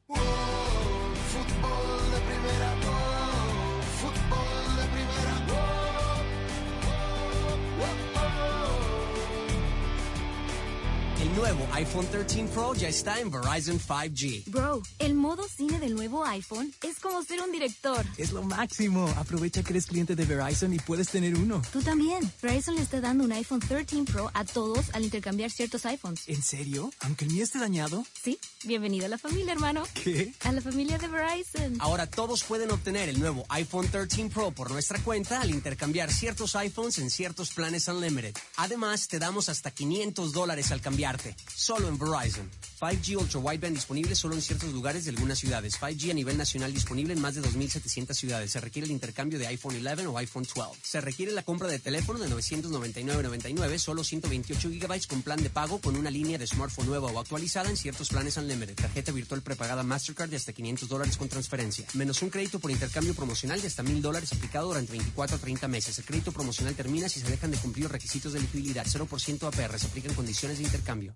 [11.35, 14.45] El nuevo iPhone 13 Pro ya está en Verizon 5G.
[14.45, 18.05] Bro, el modo cine del nuevo iPhone es como ser un director.
[18.17, 19.05] Es lo máximo.
[19.17, 21.61] Aprovecha que eres cliente de Verizon y puedes tener uno.
[21.73, 22.21] Tú también.
[22.41, 26.21] Verizon le está dando un iPhone 13 Pro a todos al intercambiar ciertos iPhones.
[26.27, 26.89] ¿En serio?
[27.01, 28.05] ¿Aunque el mío esté dañado?
[28.23, 29.83] Sí, bienvenido a la familia, hermano.
[29.93, 30.33] ¿Qué?
[30.45, 31.75] A la familia de Verizon.
[31.79, 36.55] Ahora todos pueden obtener el nuevo iPhone 13 Pro por nuestra cuenta al intercambiar ciertos
[36.55, 38.37] iPhones en ciertos planes Unlimited.
[38.55, 41.24] Además, te damos hasta 500 dólares al cambiarte.
[41.55, 42.49] Solo en Verizon.
[42.77, 45.79] 5G Ultra Wideband disponible solo en ciertos lugares de algunas ciudades.
[45.79, 48.51] 5G a nivel nacional disponible en más de 2.700 ciudades.
[48.51, 50.79] Se requiere el intercambio de iPhone 11 o iPhone 12.
[50.83, 55.79] Se requiere la compra de teléfono de 999.99, solo 128 GB con plan de pago
[55.79, 58.75] con una línea de smartphone nueva o actualizada en ciertos planes Unlimited.
[58.75, 61.87] Tarjeta virtual prepagada Mastercard de hasta 500 dólares con transferencia.
[61.93, 65.67] Menos un crédito por intercambio promocional de hasta 1.000 dólares aplicado durante 24 a 30
[65.69, 65.97] meses.
[65.97, 68.85] El crédito promocional termina si se dejan de cumplir los requisitos de elegibilidad.
[68.85, 69.79] 0% APR.
[69.79, 71.15] Se aplican condiciones de intercambio.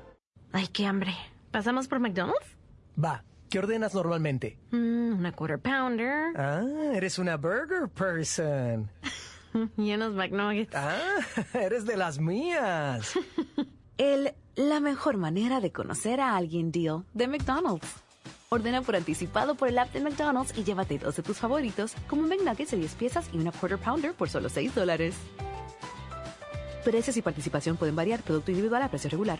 [0.53, 1.15] Ay, qué hambre.
[1.51, 2.57] ¿Pasamos por McDonald's?
[3.01, 4.57] Va, ¿qué ordenas normalmente?
[4.71, 6.35] Mm, una quarter pounder.
[6.35, 8.89] Ah, eres una burger person.
[9.77, 10.75] y unos McNuggets.
[10.75, 10.99] Ah,
[11.53, 13.13] eres de las mías.
[13.97, 17.87] El la mejor manera de conocer a alguien deal de McDonald's.
[18.49, 22.23] Ordena por anticipado por el app de McDonald's y llévate dos de tus favoritos, como
[22.23, 25.15] un McNuggets de 10 piezas y una Quarter Pounder por solo 6 dólares.
[26.83, 29.39] Precios y participación pueden variar, producto individual a precio regular.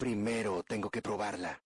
[0.00, 1.60] Primero tengo que probarla.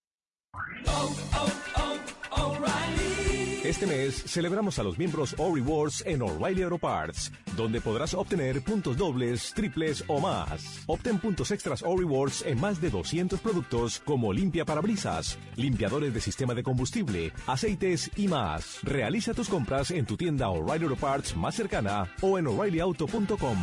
[3.62, 8.60] Este mes celebramos a los miembros O Rewards en O'Reilly Auto Parts, donde podrás obtener
[8.62, 10.82] puntos dobles, triples o más.
[10.88, 16.20] Obtén puntos extras O Rewards en más de 200 productos como limpia parabrisas, limpiadores de
[16.20, 18.80] sistema de combustible, aceites y más.
[18.82, 23.58] Realiza tus compras en tu tienda O'Reilly Auto Parts más cercana o en o'ReillyAuto.com.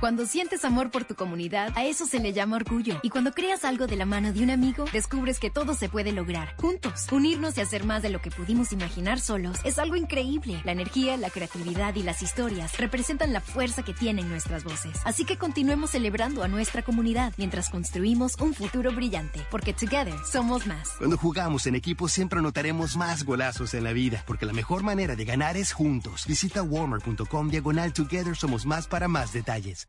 [0.00, 3.00] Cuando sientes amor por tu comunidad, a eso se le llama orgullo.
[3.02, 6.12] Y cuando creas algo de la mano de un amigo, descubres que todo se puede
[6.12, 6.54] lograr.
[6.56, 10.60] Juntos, unirnos y hacer más de lo que pudimos imaginar solos es algo increíble.
[10.64, 15.00] La energía, la creatividad y las historias representan la fuerza que tienen nuestras voces.
[15.04, 19.44] Así que continuemos celebrando a nuestra comunidad mientras construimos un futuro brillante.
[19.50, 20.90] Porque together somos más.
[20.98, 25.16] Cuando jugamos en equipo siempre anotaremos más golazos en la vida, porque la mejor manera
[25.16, 26.24] de ganar es juntos.
[26.28, 29.87] Visita warmer.com diagonal together somos más para más detalles.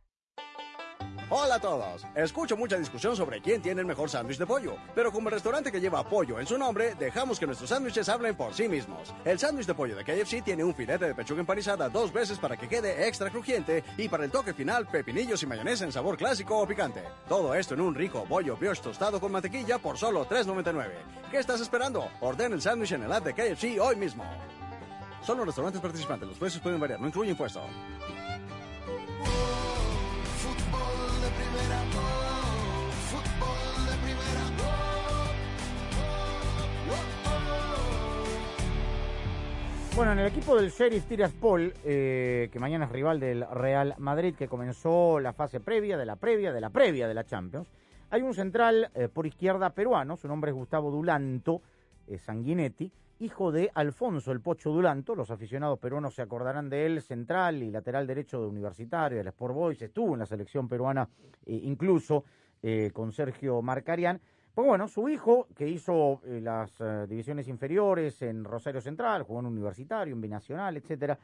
[1.32, 2.07] Hola a todos.
[2.15, 5.71] Escucho mucha discusión sobre quién tiene el mejor sándwich de pollo, pero como el restaurante
[5.71, 9.13] que lleva pollo en su nombre, dejamos que nuestros sándwiches hablen por sí mismos.
[9.23, 12.57] El sándwich de pollo de KFC tiene un filete de pechuga empanizada dos veces para
[12.57, 16.57] que quede extra crujiente y para el toque final pepinillos y mayonesa en sabor clásico
[16.57, 17.03] o picante.
[17.27, 20.88] Todo esto en un rico bollo brioche tostado con mantequilla por solo $3.99.
[21.30, 22.09] ¿Qué estás esperando?
[22.21, 24.25] Ordena el sándwich en el app de KFC hoy mismo.
[25.21, 27.61] Solo restaurantes participantes, los precios pueden variar, no incluye impuesto.
[39.96, 44.36] Bueno, en el equipo del Sheriff Tiraspol, eh, que mañana es rival del Real Madrid,
[44.36, 47.68] que comenzó la fase previa de la previa de la previa de la Champions,
[48.10, 51.62] hay un central eh, por izquierda peruano, su nombre es Gustavo Dulanto
[52.08, 57.02] eh, Sanguinetti, hijo de Alfonso el Pocho Dulanto, los aficionados peruanos se acordarán de él,
[57.02, 61.10] central y lateral derecho de Universitario, del Sport Boys, estuvo en la selección peruana
[61.46, 62.24] incluso
[62.94, 64.20] con Sergio Marcarián.
[64.54, 69.39] Pues bueno, su hijo, que hizo eh, las eh, divisiones inferiores en Rosario Central, jugó
[69.39, 71.18] en Universitario, en Binacional, etcétera,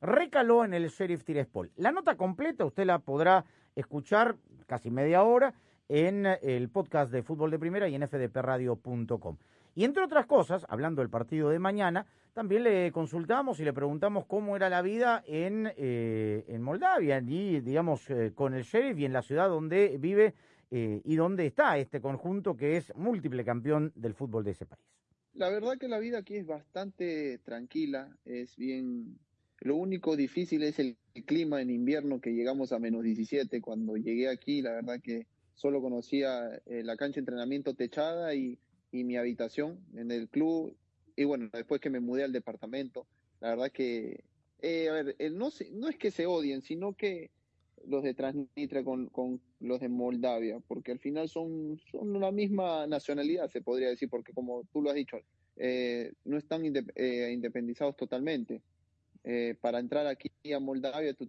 [0.00, 1.70] recaló en el Sheriff Tiraspol.
[1.76, 5.52] La nota completa usted la podrá escuchar casi media hora
[5.88, 9.36] en el podcast de Fútbol de Primera y en fdpradio.com.
[9.74, 14.24] Y entre otras cosas, hablando del partido de mañana, también le consultamos y le preguntamos
[14.26, 19.22] cómo era la vida en, eh, Moldavia, y digamos con el sheriff y en la
[19.22, 20.34] ciudad donde vive
[20.70, 24.84] eh, y donde está este conjunto que es múltiple campeón del fútbol de ese país.
[25.32, 29.20] La verdad que la vida aquí es bastante tranquila, es bien...
[29.60, 33.60] Lo único difícil es el clima en invierno, que llegamos a menos 17.
[33.60, 38.60] Cuando llegué aquí, la verdad que solo conocía eh, la cancha de entrenamiento techada y,
[38.92, 40.78] y mi habitación en el club.
[41.16, 43.08] Y bueno, después que me mudé al departamento,
[43.40, 44.26] la verdad que,
[44.58, 47.32] eh, a ver, eh, no, se- no es que se odien, sino que
[47.86, 52.86] los de Transnistria con, con los de Moldavia, porque al final son, son la misma
[52.86, 55.18] nacionalidad, se podría decir, porque como tú lo has dicho,
[55.56, 58.62] eh, no están eh, independizados totalmente.
[59.24, 61.28] Eh, para entrar aquí a Moldavia, tú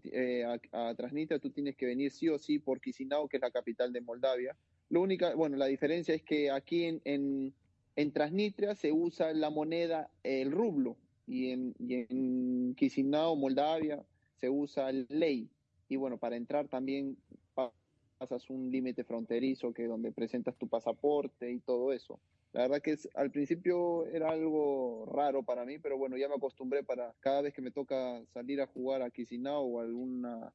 [0.72, 3.91] a, Transnistria, tú tienes que venir sí o sí por Chisinau, que es la capital
[3.91, 4.56] de Moldavia.
[4.89, 7.54] Lo única, bueno, la diferencia es que aquí en, en,
[7.95, 10.97] en Transnistria se usa la moneda, el rublo,
[11.28, 14.04] y en, y en Chisinau, Moldavia,
[14.39, 15.50] se usa el ley.
[15.90, 17.18] Y bueno, para entrar también
[17.54, 17.74] pa-
[18.18, 22.20] pasas un límite fronterizo que donde presentas tu pasaporte y todo eso.
[22.54, 26.84] La verdad que al principio era algo raro para mí, pero bueno, ya me acostumbré
[26.84, 30.54] para cada vez que me toca salir a jugar a Chisinau o alguna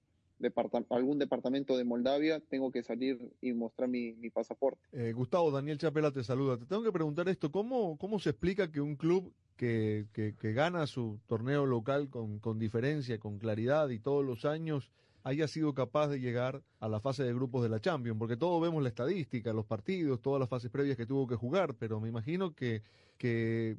[0.91, 4.81] algún departamento de Moldavia, tengo que salir y mostrar mi, mi pasaporte.
[4.93, 6.59] Eh, Gustavo, Daniel Chapela te saluda.
[6.59, 10.53] Te tengo que preguntar esto, ¿cómo, cómo se explica que un club que, que, que
[10.53, 14.91] gana su torneo local con, con diferencia, con claridad y todos los años
[15.25, 18.19] haya sido capaz de llegar a la fase de grupos de la Champions?
[18.19, 21.75] Porque todos vemos la estadística, los partidos, todas las fases previas que tuvo que jugar,
[21.75, 22.83] pero me imagino que,
[23.17, 23.79] que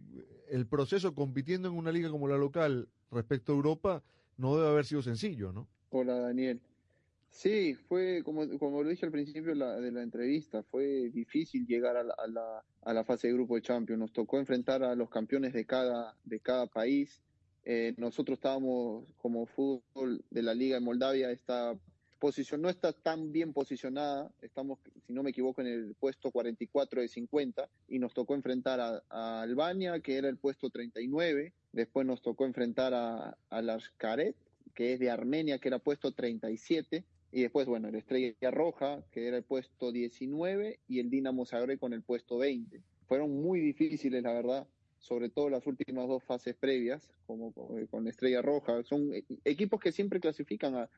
[0.49, 4.03] el proceso compitiendo en una liga como la local respecto a Europa
[4.37, 5.67] no debe haber sido sencillo, ¿no?
[5.91, 6.59] Hola Daniel.
[7.29, 12.03] Sí, fue como, como lo dije al principio de la, entrevista, fue difícil llegar a
[12.03, 13.99] la, a, la, a la fase de grupo de Champions.
[13.99, 17.21] Nos tocó enfrentar a los campeones de cada, de cada país.
[17.65, 21.75] Eh, nosotros estábamos como fútbol de la Liga de Moldavia, está
[22.19, 27.01] posición, no está tan bien posicionada, estamos, si no me equivoco, en el puesto 44
[27.01, 32.05] de 50 y nos tocó enfrentar a, a Albania, que era el puesto 39, después
[32.05, 34.35] nos tocó enfrentar a, a Lashkaret,
[34.73, 39.27] que es de Armenia, que era puesto 37, y después, bueno, el Estrella Roja, que
[39.27, 42.81] era el puesto 19, y el Dinamo Zagreb con el puesto 20.
[43.07, 44.67] Fueron muy difíciles, la verdad,
[45.05, 48.81] sobre todo las últimas dos fases previas, como con Estrella Roja.
[48.83, 49.11] Son
[49.43, 50.89] equipos que siempre clasifican a,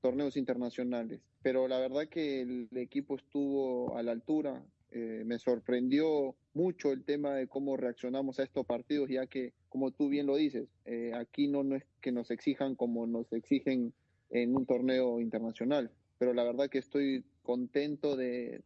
[0.00, 4.64] torneos internacionales, pero la verdad que el equipo estuvo a la altura.
[4.90, 9.90] Eh, me sorprendió mucho el tema de cómo reaccionamos a estos partidos, ya que, como
[9.90, 13.92] tú bien lo dices, eh, aquí no, no es que nos exijan como nos exigen
[14.30, 15.90] en un torneo internacional.
[16.18, 18.62] Pero la verdad que estoy contento de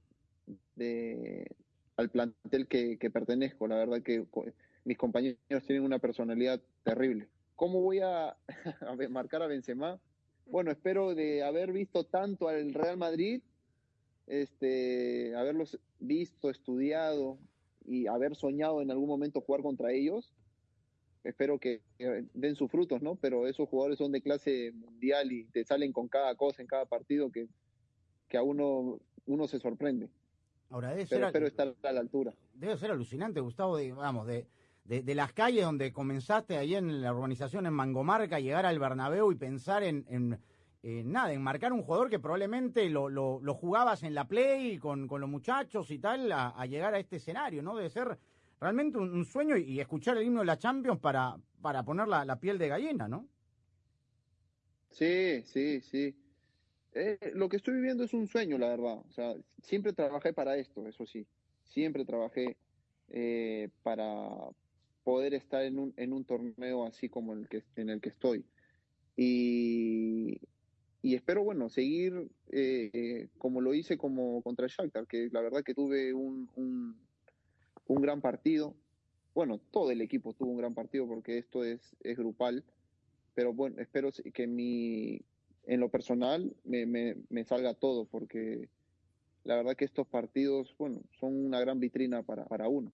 [1.97, 3.67] al plantel que, que, pertenezco.
[3.67, 4.25] La verdad que
[4.85, 7.29] mis compañeros tienen una personalidad terrible.
[7.57, 8.37] ¿Cómo voy a,
[9.11, 10.01] marcar a Benzema?
[10.47, 13.43] Bueno, espero de haber visto tanto al Real Madrid,
[14.27, 17.39] este, haberlos visto, estudiado
[17.85, 20.33] y haber soñado en algún momento jugar contra ellos,
[21.25, 21.83] espero que,
[22.35, 23.17] den sus frutos, ¿no?
[23.17, 26.87] Pero esos jugadores son de clase mundial y te salen con cada cosa en cada
[26.87, 27.47] partido que,
[28.29, 30.09] que a uno, uno se sorprende.
[30.73, 32.33] Ahora, debe Pero ser, espero estar a la altura.
[32.55, 34.47] debe ser alucinante, Gustavo, de, vamos, de,
[34.85, 39.31] de, de las calles donde comenzaste ahí en la urbanización en Mangomarca, llegar al Bernabéu
[39.33, 40.41] y pensar en, en,
[41.13, 45.07] nada, en marcar un jugador que probablemente lo, lo, lo jugabas en la play con,
[45.07, 47.77] con los muchachos y tal, a, a llegar a este escenario, ¿no?
[47.77, 48.19] Debe ser
[48.59, 52.09] realmente un, un sueño y, y, escuchar el himno de la Champions para, para poner
[52.09, 53.27] la, la piel de gallina, ¿no?
[54.91, 56.15] Sí, sí, sí.
[56.95, 58.99] Eh, lo que estoy viviendo es un sueño, la verdad.
[59.09, 61.27] O sea, siempre trabajé para esto, eso sí.
[61.65, 62.57] Siempre trabajé
[63.09, 64.29] eh, para
[65.05, 68.45] poder estar en un, en un torneo así como el que, en el que estoy.
[69.17, 70.41] Y,
[71.03, 75.75] y espero, bueno, seguir eh, como lo hice como contra Shakhtar, que la verdad que
[75.75, 76.97] tuve un, un,
[77.87, 78.75] un gran partido.
[79.35, 82.65] Bueno, todo el equipo tuvo un gran partido porque esto es, es grupal,
[83.35, 85.23] pero bueno, espero que mi,
[85.65, 88.69] en lo personal me, me, me, salga todo, porque
[89.45, 92.93] la verdad que estos partidos, bueno, son una gran vitrina para, para uno.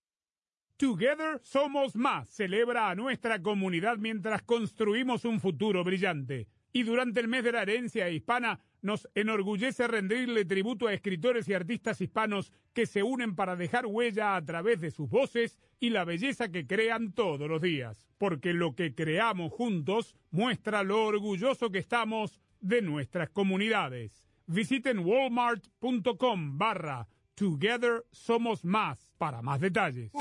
[0.77, 2.29] Together somos más.
[2.29, 6.47] Celebra a nuestra comunidad mientras construimos un futuro brillante.
[6.73, 11.55] Y durante el mes de la herencia hispana, nos enorgullece rendirle tributo a escritores y
[11.55, 16.05] artistas hispanos que se unen para dejar huella a través de sus voces y la
[16.05, 18.07] belleza que crean todos los días.
[18.19, 24.25] Porque lo que creamos juntos muestra lo orgulloso que estamos de nuestras comunidades.
[24.47, 30.13] Visiten walmart.com barra Together Somos Más para más detalles.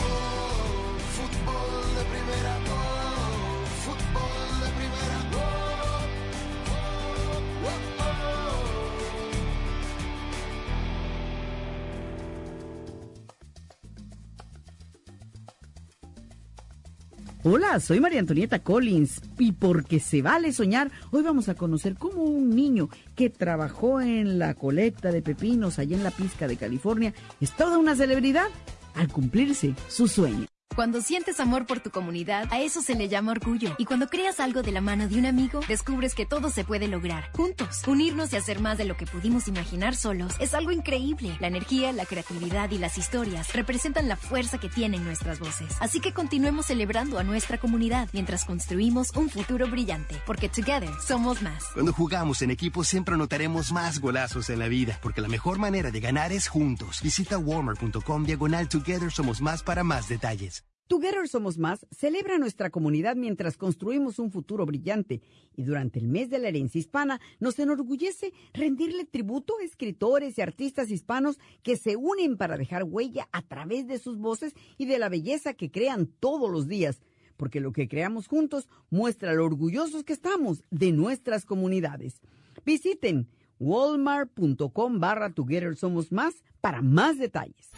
[17.49, 22.23] Hola, soy María Antonieta Collins y porque se vale soñar, hoy vamos a conocer cómo
[22.23, 27.13] un niño que trabajó en la colecta de pepinos allá en la pizca de California
[27.39, 28.47] es toda una celebridad
[28.95, 30.47] al cumplirse su sueño.
[30.77, 33.73] Cuando sientes amor por tu comunidad, a eso se le llama orgullo.
[33.79, 36.87] Y cuando creas algo de la mano de un amigo, descubres que todo se puede
[36.87, 37.31] lograr.
[37.35, 41.35] Juntos, unirnos y hacer más de lo que pudimos imaginar solos es algo increíble.
[41.39, 45.75] La energía, la creatividad y las historias representan la fuerza que tienen nuestras voces.
[45.79, 50.21] Así que continuemos celebrando a nuestra comunidad mientras construimos un futuro brillante.
[50.27, 51.63] Porque together somos más.
[51.73, 54.99] Cuando jugamos en equipo siempre anotaremos más golazos en la vida.
[55.01, 57.01] Porque la mejor manera de ganar es juntos.
[57.01, 60.66] Visita warmer.com diagonal together somos más para más detalles.
[60.87, 65.21] Together Somos Más celebra nuestra comunidad mientras construimos un futuro brillante
[65.57, 70.41] y durante el mes de la herencia hispana nos enorgullece rendirle tributo a escritores y
[70.41, 74.97] artistas hispanos que se unen para dejar huella a través de sus voces y de
[74.97, 77.01] la belleza que crean todos los días,
[77.35, 82.21] porque lo que creamos juntos muestra lo orgullosos que estamos de nuestras comunidades.
[82.65, 83.27] Visiten
[83.59, 87.71] walmart.com barra Together Somos Más para más detalles.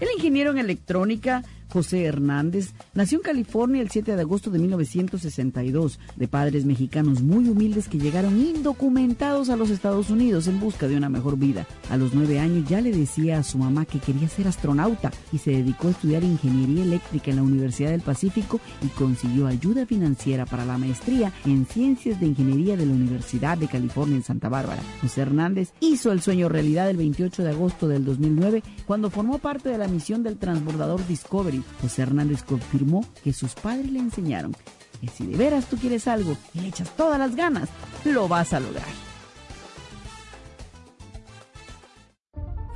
[0.00, 1.42] El ingeniero en electrónica
[1.72, 7.48] José Hernández nació en California el 7 de agosto de 1962, de padres mexicanos muy
[7.48, 11.66] humildes que llegaron indocumentados a los Estados Unidos en busca de una mejor vida.
[11.90, 15.38] A los nueve años ya le decía a su mamá que quería ser astronauta y
[15.38, 20.46] se dedicó a estudiar ingeniería eléctrica en la Universidad del Pacífico y consiguió ayuda financiera
[20.46, 24.82] para la maestría en ciencias de ingeniería de la Universidad de California en Santa Bárbara.
[25.00, 29.68] José Hernández hizo el sueño realidad el 28 de agosto del 2009 cuando formó parte
[29.68, 34.54] de la misión del transbordador Discovery José Hernández confirmó que sus padres le enseñaron
[35.00, 37.68] que si de veras tú quieres algo y le echas todas las ganas,
[38.04, 38.86] lo vas a lograr.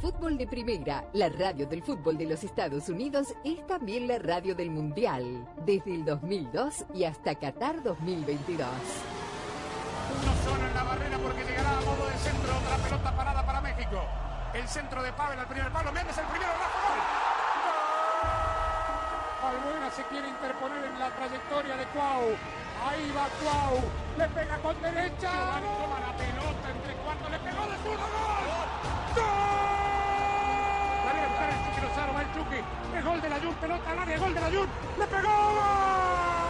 [0.00, 4.54] Fútbol de Primera, la radio del fútbol de los Estados Unidos, es también la radio
[4.54, 8.66] del Mundial, desde el 2002 y hasta Qatar 2022.
[10.10, 13.60] Uno solo en la barrera porque llegará a modo de centro otra pelota parada para
[13.60, 14.02] México.
[14.54, 16.89] El centro de Pavel al primer palo, Méndez el primero, Rafa
[19.50, 19.60] gol.
[19.60, 22.36] Albuena se quiere interponer en la trayectoria de Cuau.
[22.86, 23.82] Ahí va Cuau.
[24.16, 25.30] Le pega con derecha.
[25.30, 27.30] Giovanni toma la pelota entre cuartos.
[27.30, 28.06] Le pegó de zurdo.
[28.06, 28.68] ¡Gol!
[29.16, 29.90] ¡Gol!
[31.04, 32.12] Viene a buscar el Chucky Lozano.
[32.14, 32.60] Va el Chucky.
[32.96, 33.54] Es gol de la Jun.
[33.54, 34.18] Pelota al área.
[34.18, 34.68] Gol de la Jun.
[34.98, 36.49] Le pegó.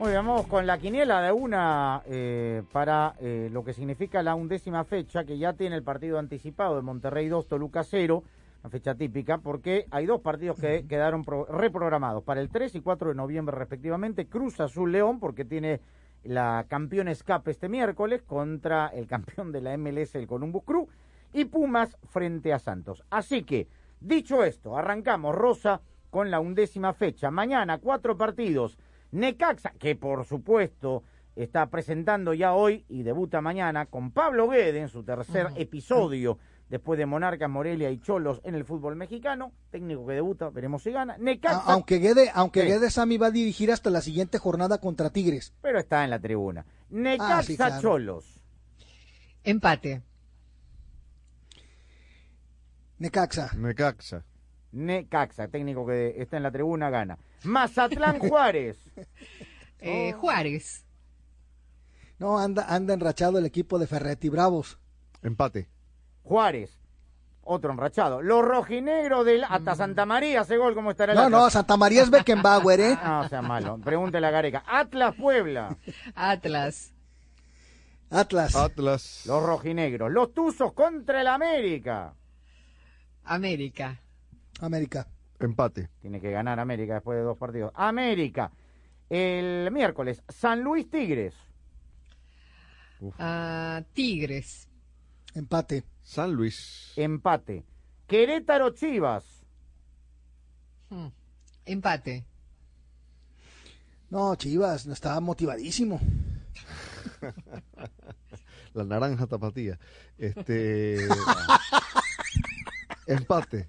[0.00, 4.34] Muy bien, vamos con la quiniela de una eh, para eh, lo que significa la
[4.34, 8.24] undécima fecha, que ya tiene el partido anticipado de Monterrey 2, Toluca 0,
[8.62, 12.80] una fecha típica, porque hay dos partidos que quedaron pro- reprogramados para el 3 y
[12.80, 14.26] 4 de noviembre respectivamente.
[14.26, 15.82] Cruz Azul León, porque tiene
[16.24, 20.88] la campeón escape este miércoles contra el campeón de la MLS, el Columbus Crew,
[21.34, 23.04] y Pumas frente a Santos.
[23.10, 23.68] Así que,
[24.00, 27.30] dicho esto, arrancamos, Rosa, con la undécima fecha.
[27.30, 28.78] Mañana, cuatro partidos.
[29.12, 31.02] Necaxa, que por supuesto
[31.36, 36.38] está presentando ya hoy y debuta mañana con Pablo Guede en su tercer episodio
[36.68, 39.52] después de Monarcas, Morelia y Cholos en el fútbol mexicano.
[39.70, 41.16] Técnico que debuta, veremos si gana.
[41.18, 42.66] Necaxa, A- aunque Guede, aunque Sí.
[42.68, 45.52] Guede Sammy va a dirigir hasta la siguiente jornada contra Tigres.
[45.62, 46.64] pero está en la tribuna.
[46.90, 47.80] Necaxa, Ah, sí, claro.
[47.80, 48.40] Cholos.
[49.42, 50.02] Empate.
[52.98, 53.50] Necaxa.
[53.56, 54.24] Necaxa.
[54.72, 57.18] Necaxa, técnico que está en la tribuna, gana.
[57.44, 58.78] Mazatlán Juárez.
[59.78, 60.84] Eh, Juárez.
[62.18, 64.78] No, anda, anda enrachado el equipo de Ferretti Bravos.
[65.22, 65.68] Empate.
[66.22, 66.78] Juárez.
[67.42, 68.20] Otro enrachado.
[68.22, 71.40] Los rojinegros del hasta Santa María hace gol, ¿cómo estará el No, Atlas?
[71.40, 72.98] no, Santa María es Beckenbauer, ¿eh?
[73.04, 73.78] No, sea malo.
[73.78, 74.62] Pregúntele a Gareca.
[74.66, 75.76] Atlas Puebla.
[76.14, 76.92] Atlas.
[78.10, 78.54] Atlas.
[78.54, 79.22] Atlas.
[79.26, 80.12] Los rojinegros.
[80.12, 82.14] Los Tuzos contra el América.
[83.24, 84.00] América.
[84.60, 85.06] América.
[85.40, 85.88] Empate.
[86.00, 87.72] Tiene que ganar América después de dos partidos.
[87.74, 88.52] América.
[89.08, 91.34] El miércoles, San Luis Tigres.
[93.18, 94.68] Ah, Tigres.
[95.34, 95.84] Empate.
[96.02, 96.92] San Luis.
[96.96, 97.64] Empate.
[98.06, 99.24] Querétaro Chivas.
[100.90, 101.08] Hmm.
[101.64, 102.24] Empate.
[104.10, 106.00] No, Chivas, no estaba motivadísimo.
[108.74, 109.78] La naranja tapatía.
[110.18, 110.98] Este.
[113.06, 113.66] Empate.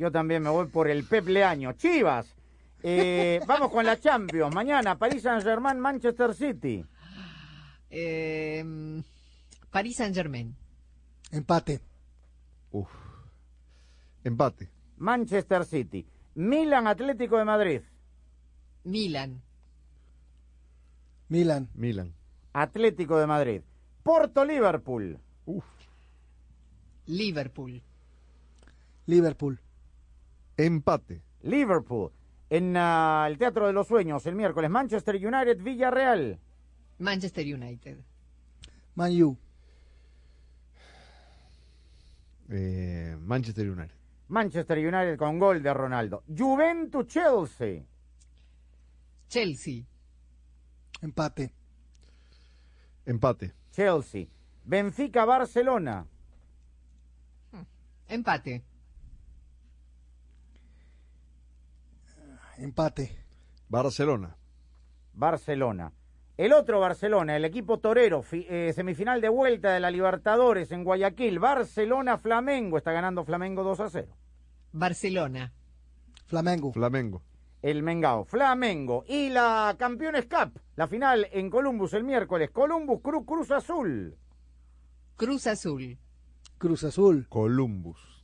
[0.00, 1.74] Yo también me voy por el Pep Leaño.
[1.74, 2.34] Chivas.
[2.82, 4.54] Eh, vamos con la Champions.
[4.54, 6.82] Mañana, París Saint-Germain, Manchester City.
[7.90, 8.64] Eh,
[9.70, 10.56] París Saint Germain.
[11.30, 11.82] Empate.
[12.70, 12.88] Uf.
[14.24, 14.70] Empate.
[14.96, 16.06] Manchester City.
[16.34, 17.82] Milan Atlético de Madrid.
[18.84, 19.42] Milan.
[21.28, 21.68] Milan.
[21.74, 22.14] Milan.
[22.54, 23.60] Atlético de Madrid.
[24.02, 25.18] Porto Liverpool.
[27.06, 27.82] Liverpool.
[29.04, 29.60] Liverpool.
[30.66, 31.22] Empate.
[31.42, 32.12] Liverpool.
[32.50, 36.38] En ah, el Teatro de los Sueños el miércoles Manchester United Villarreal.
[36.98, 37.98] Manchester United.
[38.94, 39.38] Man U.
[42.50, 43.94] Eh, Manchester United.
[44.28, 46.24] Manchester United con gol de Ronaldo.
[46.26, 47.82] Juventus Chelsea.
[49.28, 49.84] Chelsea.
[51.00, 51.52] Empate.
[53.06, 53.54] Empate.
[53.70, 54.26] Chelsea.
[54.64, 56.06] Benfica Barcelona.
[58.08, 58.69] Empate.
[62.60, 63.16] Empate.
[63.70, 64.36] Barcelona.
[65.14, 65.94] Barcelona.
[66.36, 71.38] El otro Barcelona, el equipo torero, eh, semifinal de vuelta de la Libertadores en Guayaquil.
[71.38, 72.76] Barcelona-Flamengo.
[72.76, 74.14] Está ganando Flamengo 2 a 0.
[74.72, 75.54] Barcelona.
[76.26, 76.70] Flamengo.
[76.74, 77.22] Flamengo.
[77.62, 78.26] El Mengao.
[78.26, 79.04] Flamengo.
[79.08, 80.60] Y la Campeones Cup.
[80.76, 82.50] La final en Columbus el miércoles.
[82.50, 84.18] Columbus Cruz, Cruz Azul.
[85.16, 85.98] Cruz Azul.
[86.58, 87.26] Cruz Azul.
[87.30, 88.22] Columbus.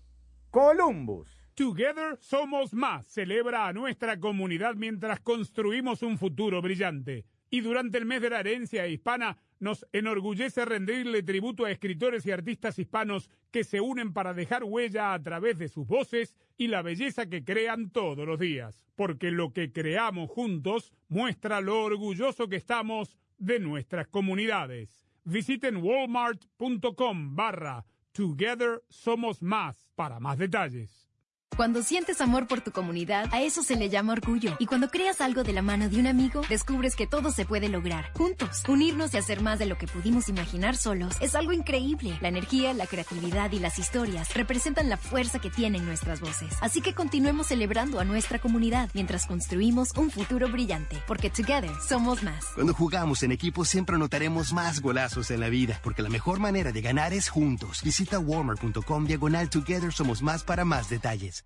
[0.51, 1.46] Columbus.
[1.57, 3.07] Together somos más.
[3.07, 7.25] Celebra a nuestra comunidad mientras construimos un futuro brillante.
[7.49, 12.31] Y durante el mes de la herencia hispana nos enorgullece rendirle tributo a escritores y
[12.31, 16.83] artistas hispanos que se unen para dejar huella a través de sus voces y la
[16.83, 18.85] belleza que crean todos los días.
[18.95, 25.07] Porque lo que creamos juntos muestra lo orgulloso que estamos de nuestras comunidades.
[25.25, 31.06] Visiten walmart.com barra Together Somos Más para más detalles.
[31.57, 34.55] Cuando sientes amor por tu comunidad, a eso se le llama orgullo.
[34.59, 37.71] Y cuando creas algo de la mano de un amigo, descubres que todo se puede
[37.71, 38.13] lograr.
[38.13, 42.19] Juntos, unirnos y hacer más de lo que pudimos imaginar solos es algo increíble.
[42.21, 46.53] La energía, la creatividad y las historias representan la fuerza que tienen nuestras voces.
[46.61, 50.99] Así que continuemos celebrando a nuestra comunidad mientras construimos un futuro brillante.
[51.07, 52.49] Porque together somos más.
[52.55, 56.71] Cuando jugamos en equipo siempre anotaremos más golazos en la vida, porque la mejor manera
[56.71, 57.81] de ganar es juntos.
[57.83, 61.46] Visita warmer.com diagonal together somos más para más detalles.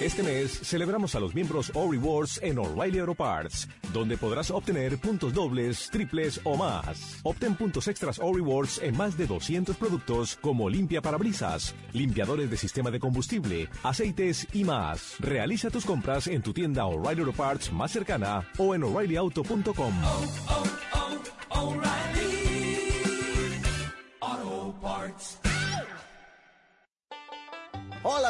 [0.00, 4.98] Este mes celebramos a los miembros O Rewards en O'Reilly Auto Parts, donde podrás obtener
[4.98, 7.20] puntos dobles, triples o más.
[7.22, 12.56] Obtén puntos extras O Rewards en más de 200 productos como limpia parabrisas, limpiadores de
[12.56, 15.16] sistema de combustible, aceites y más.
[15.20, 19.92] Realiza tus compras en tu tienda O'Reilly Auto Parts más cercana o en o'ReillyAuto.com.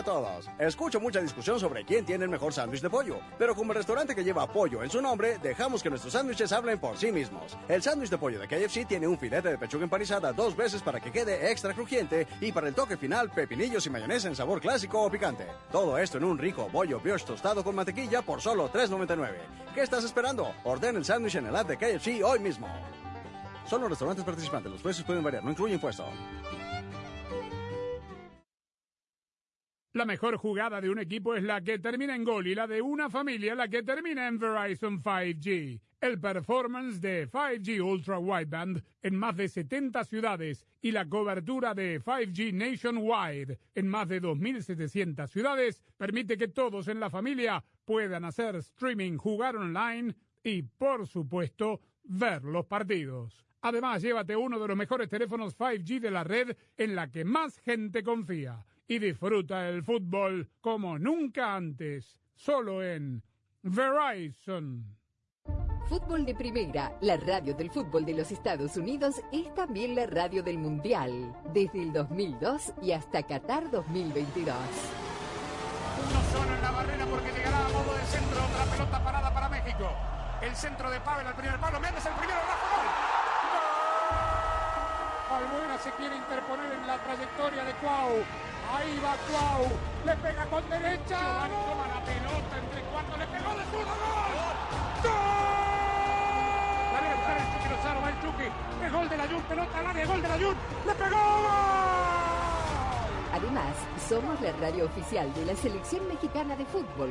[0.05, 0.49] Todos.
[0.59, 4.15] Escucho mucha discusión sobre quién tiene el mejor sándwich de pollo, pero como el restaurante
[4.15, 7.57] que lleva pollo en su nombre, dejamos que nuestros sándwiches hablen por sí mismos.
[7.69, 11.01] El sándwich de pollo de KFC tiene un filete de pechuga empanizada dos veces para
[11.01, 15.03] que quede extra crujiente y para el toque final pepinillos y mayonesa en sabor clásico
[15.03, 15.47] o picante.
[15.71, 19.35] Todo esto en un rico bollo brioche tostado con mantequilla por solo $3.99.
[19.75, 20.53] ¿Qué estás esperando?
[20.65, 22.69] Orden el sándwich en el app de KFC hoy mismo.
[23.67, 26.05] Solo restaurantes participantes, los precios pueden variar, no incluye impuesto.
[29.93, 32.81] La mejor jugada de un equipo es la que termina en gol y la de
[32.81, 35.81] una familia la que termina en Verizon 5G.
[36.01, 42.01] El performance de 5G Ultra Wideband en más de 70 ciudades y la cobertura de
[42.01, 48.55] 5G Nationwide en más de 2.700 ciudades permite que todos en la familia puedan hacer
[48.55, 50.15] streaming, jugar online
[50.45, 53.45] y, por supuesto, ver los partidos.
[53.63, 57.59] Además, llévate uno de los mejores teléfonos 5G de la red en la que más
[57.59, 63.23] gente confía y disfruta el fútbol como nunca antes, solo en
[63.63, 64.85] Verizon.
[65.89, 70.43] Fútbol de Primera, la radio del fútbol de los Estados Unidos, es también la radio
[70.43, 74.57] del Mundial, desde el 2002 y hasta Qatar 2022.
[74.57, 79.49] Uno solo en la barrera porque llegará a modo de centro otra pelota parada para
[79.51, 79.89] México.
[80.43, 81.79] El centro de Pavel al primer palo.
[81.79, 82.41] Méndez el primero.
[82.41, 82.87] Rafa gol.
[85.39, 88.25] Albuena se quiere interponer en la trayectoria de Cuau.
[88.73, 89.67] Ahí va Cuau.
[90.07, 91.19] Le pega con derecha.
[91.19, 93.19] Giovanni toma la pelota entre cuartos.
[93.19, 93.95] Le pegó de zurdo.
[94.01, 94.57] ¡Gol!
[95.03, 95.81] ¡Gol!
[96.93, 98.01] La viene a buscar el Chucky Lozano.
[98.01, 98.49] Va el Chucky.
[98.85, 99.17] El gol de
[99.49, 100.57] pelota al área, gol de la Jun.
[100.87, 101.17] ¡Le pegó!
[103.33, 103.75] Además,
[104.09, 107.11] somos la radio oficial de la Selección Mexicana de Fútbol.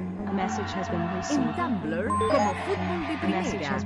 [0.31, 3.77] En Tumblr, como Fútbol de Primera.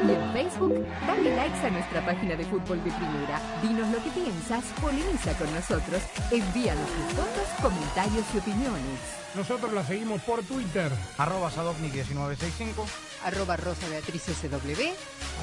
[0.00, 3.40] Y en Facebook, dale likes a nuestra página de Fútbol de Primera.
[3.62, 9.18] Dinos lo que piensas, polemiza con nosotros, envíanos tus fotos, comentarios y opiniones.
[9.34, 10.90] Nosotros la seguimos por Twitter.
[11.18, 12.86] Arroba Sadovnik1965.
[13.24, 14.82] Arroba Rosa Beatriz SW.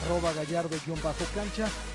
[0.03, 1.67] Arroba Gallardo-cancha.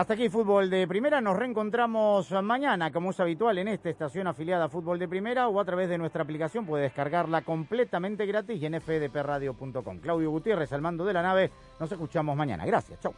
[0.00, 1.20] Hasta aquí Fútbol de Primera.
[1.20, 5.60] Nos reencontramos mañana, como es habitual, en esta estación afiliada a Fútbol de Primera o
[5.60, 6.64] a través de nuestra aplicación.
[6.64, 9.98] Puede descargarla completamente gratis y en fdpradio.com.
[9.98, 11.50] Claudio Gutiérrez al mando de la nave.
[11.78, 12.64] Nos escuchamos mañana.
[12.64, 12.98] Gracias.
[12.98, 13.12] Chau.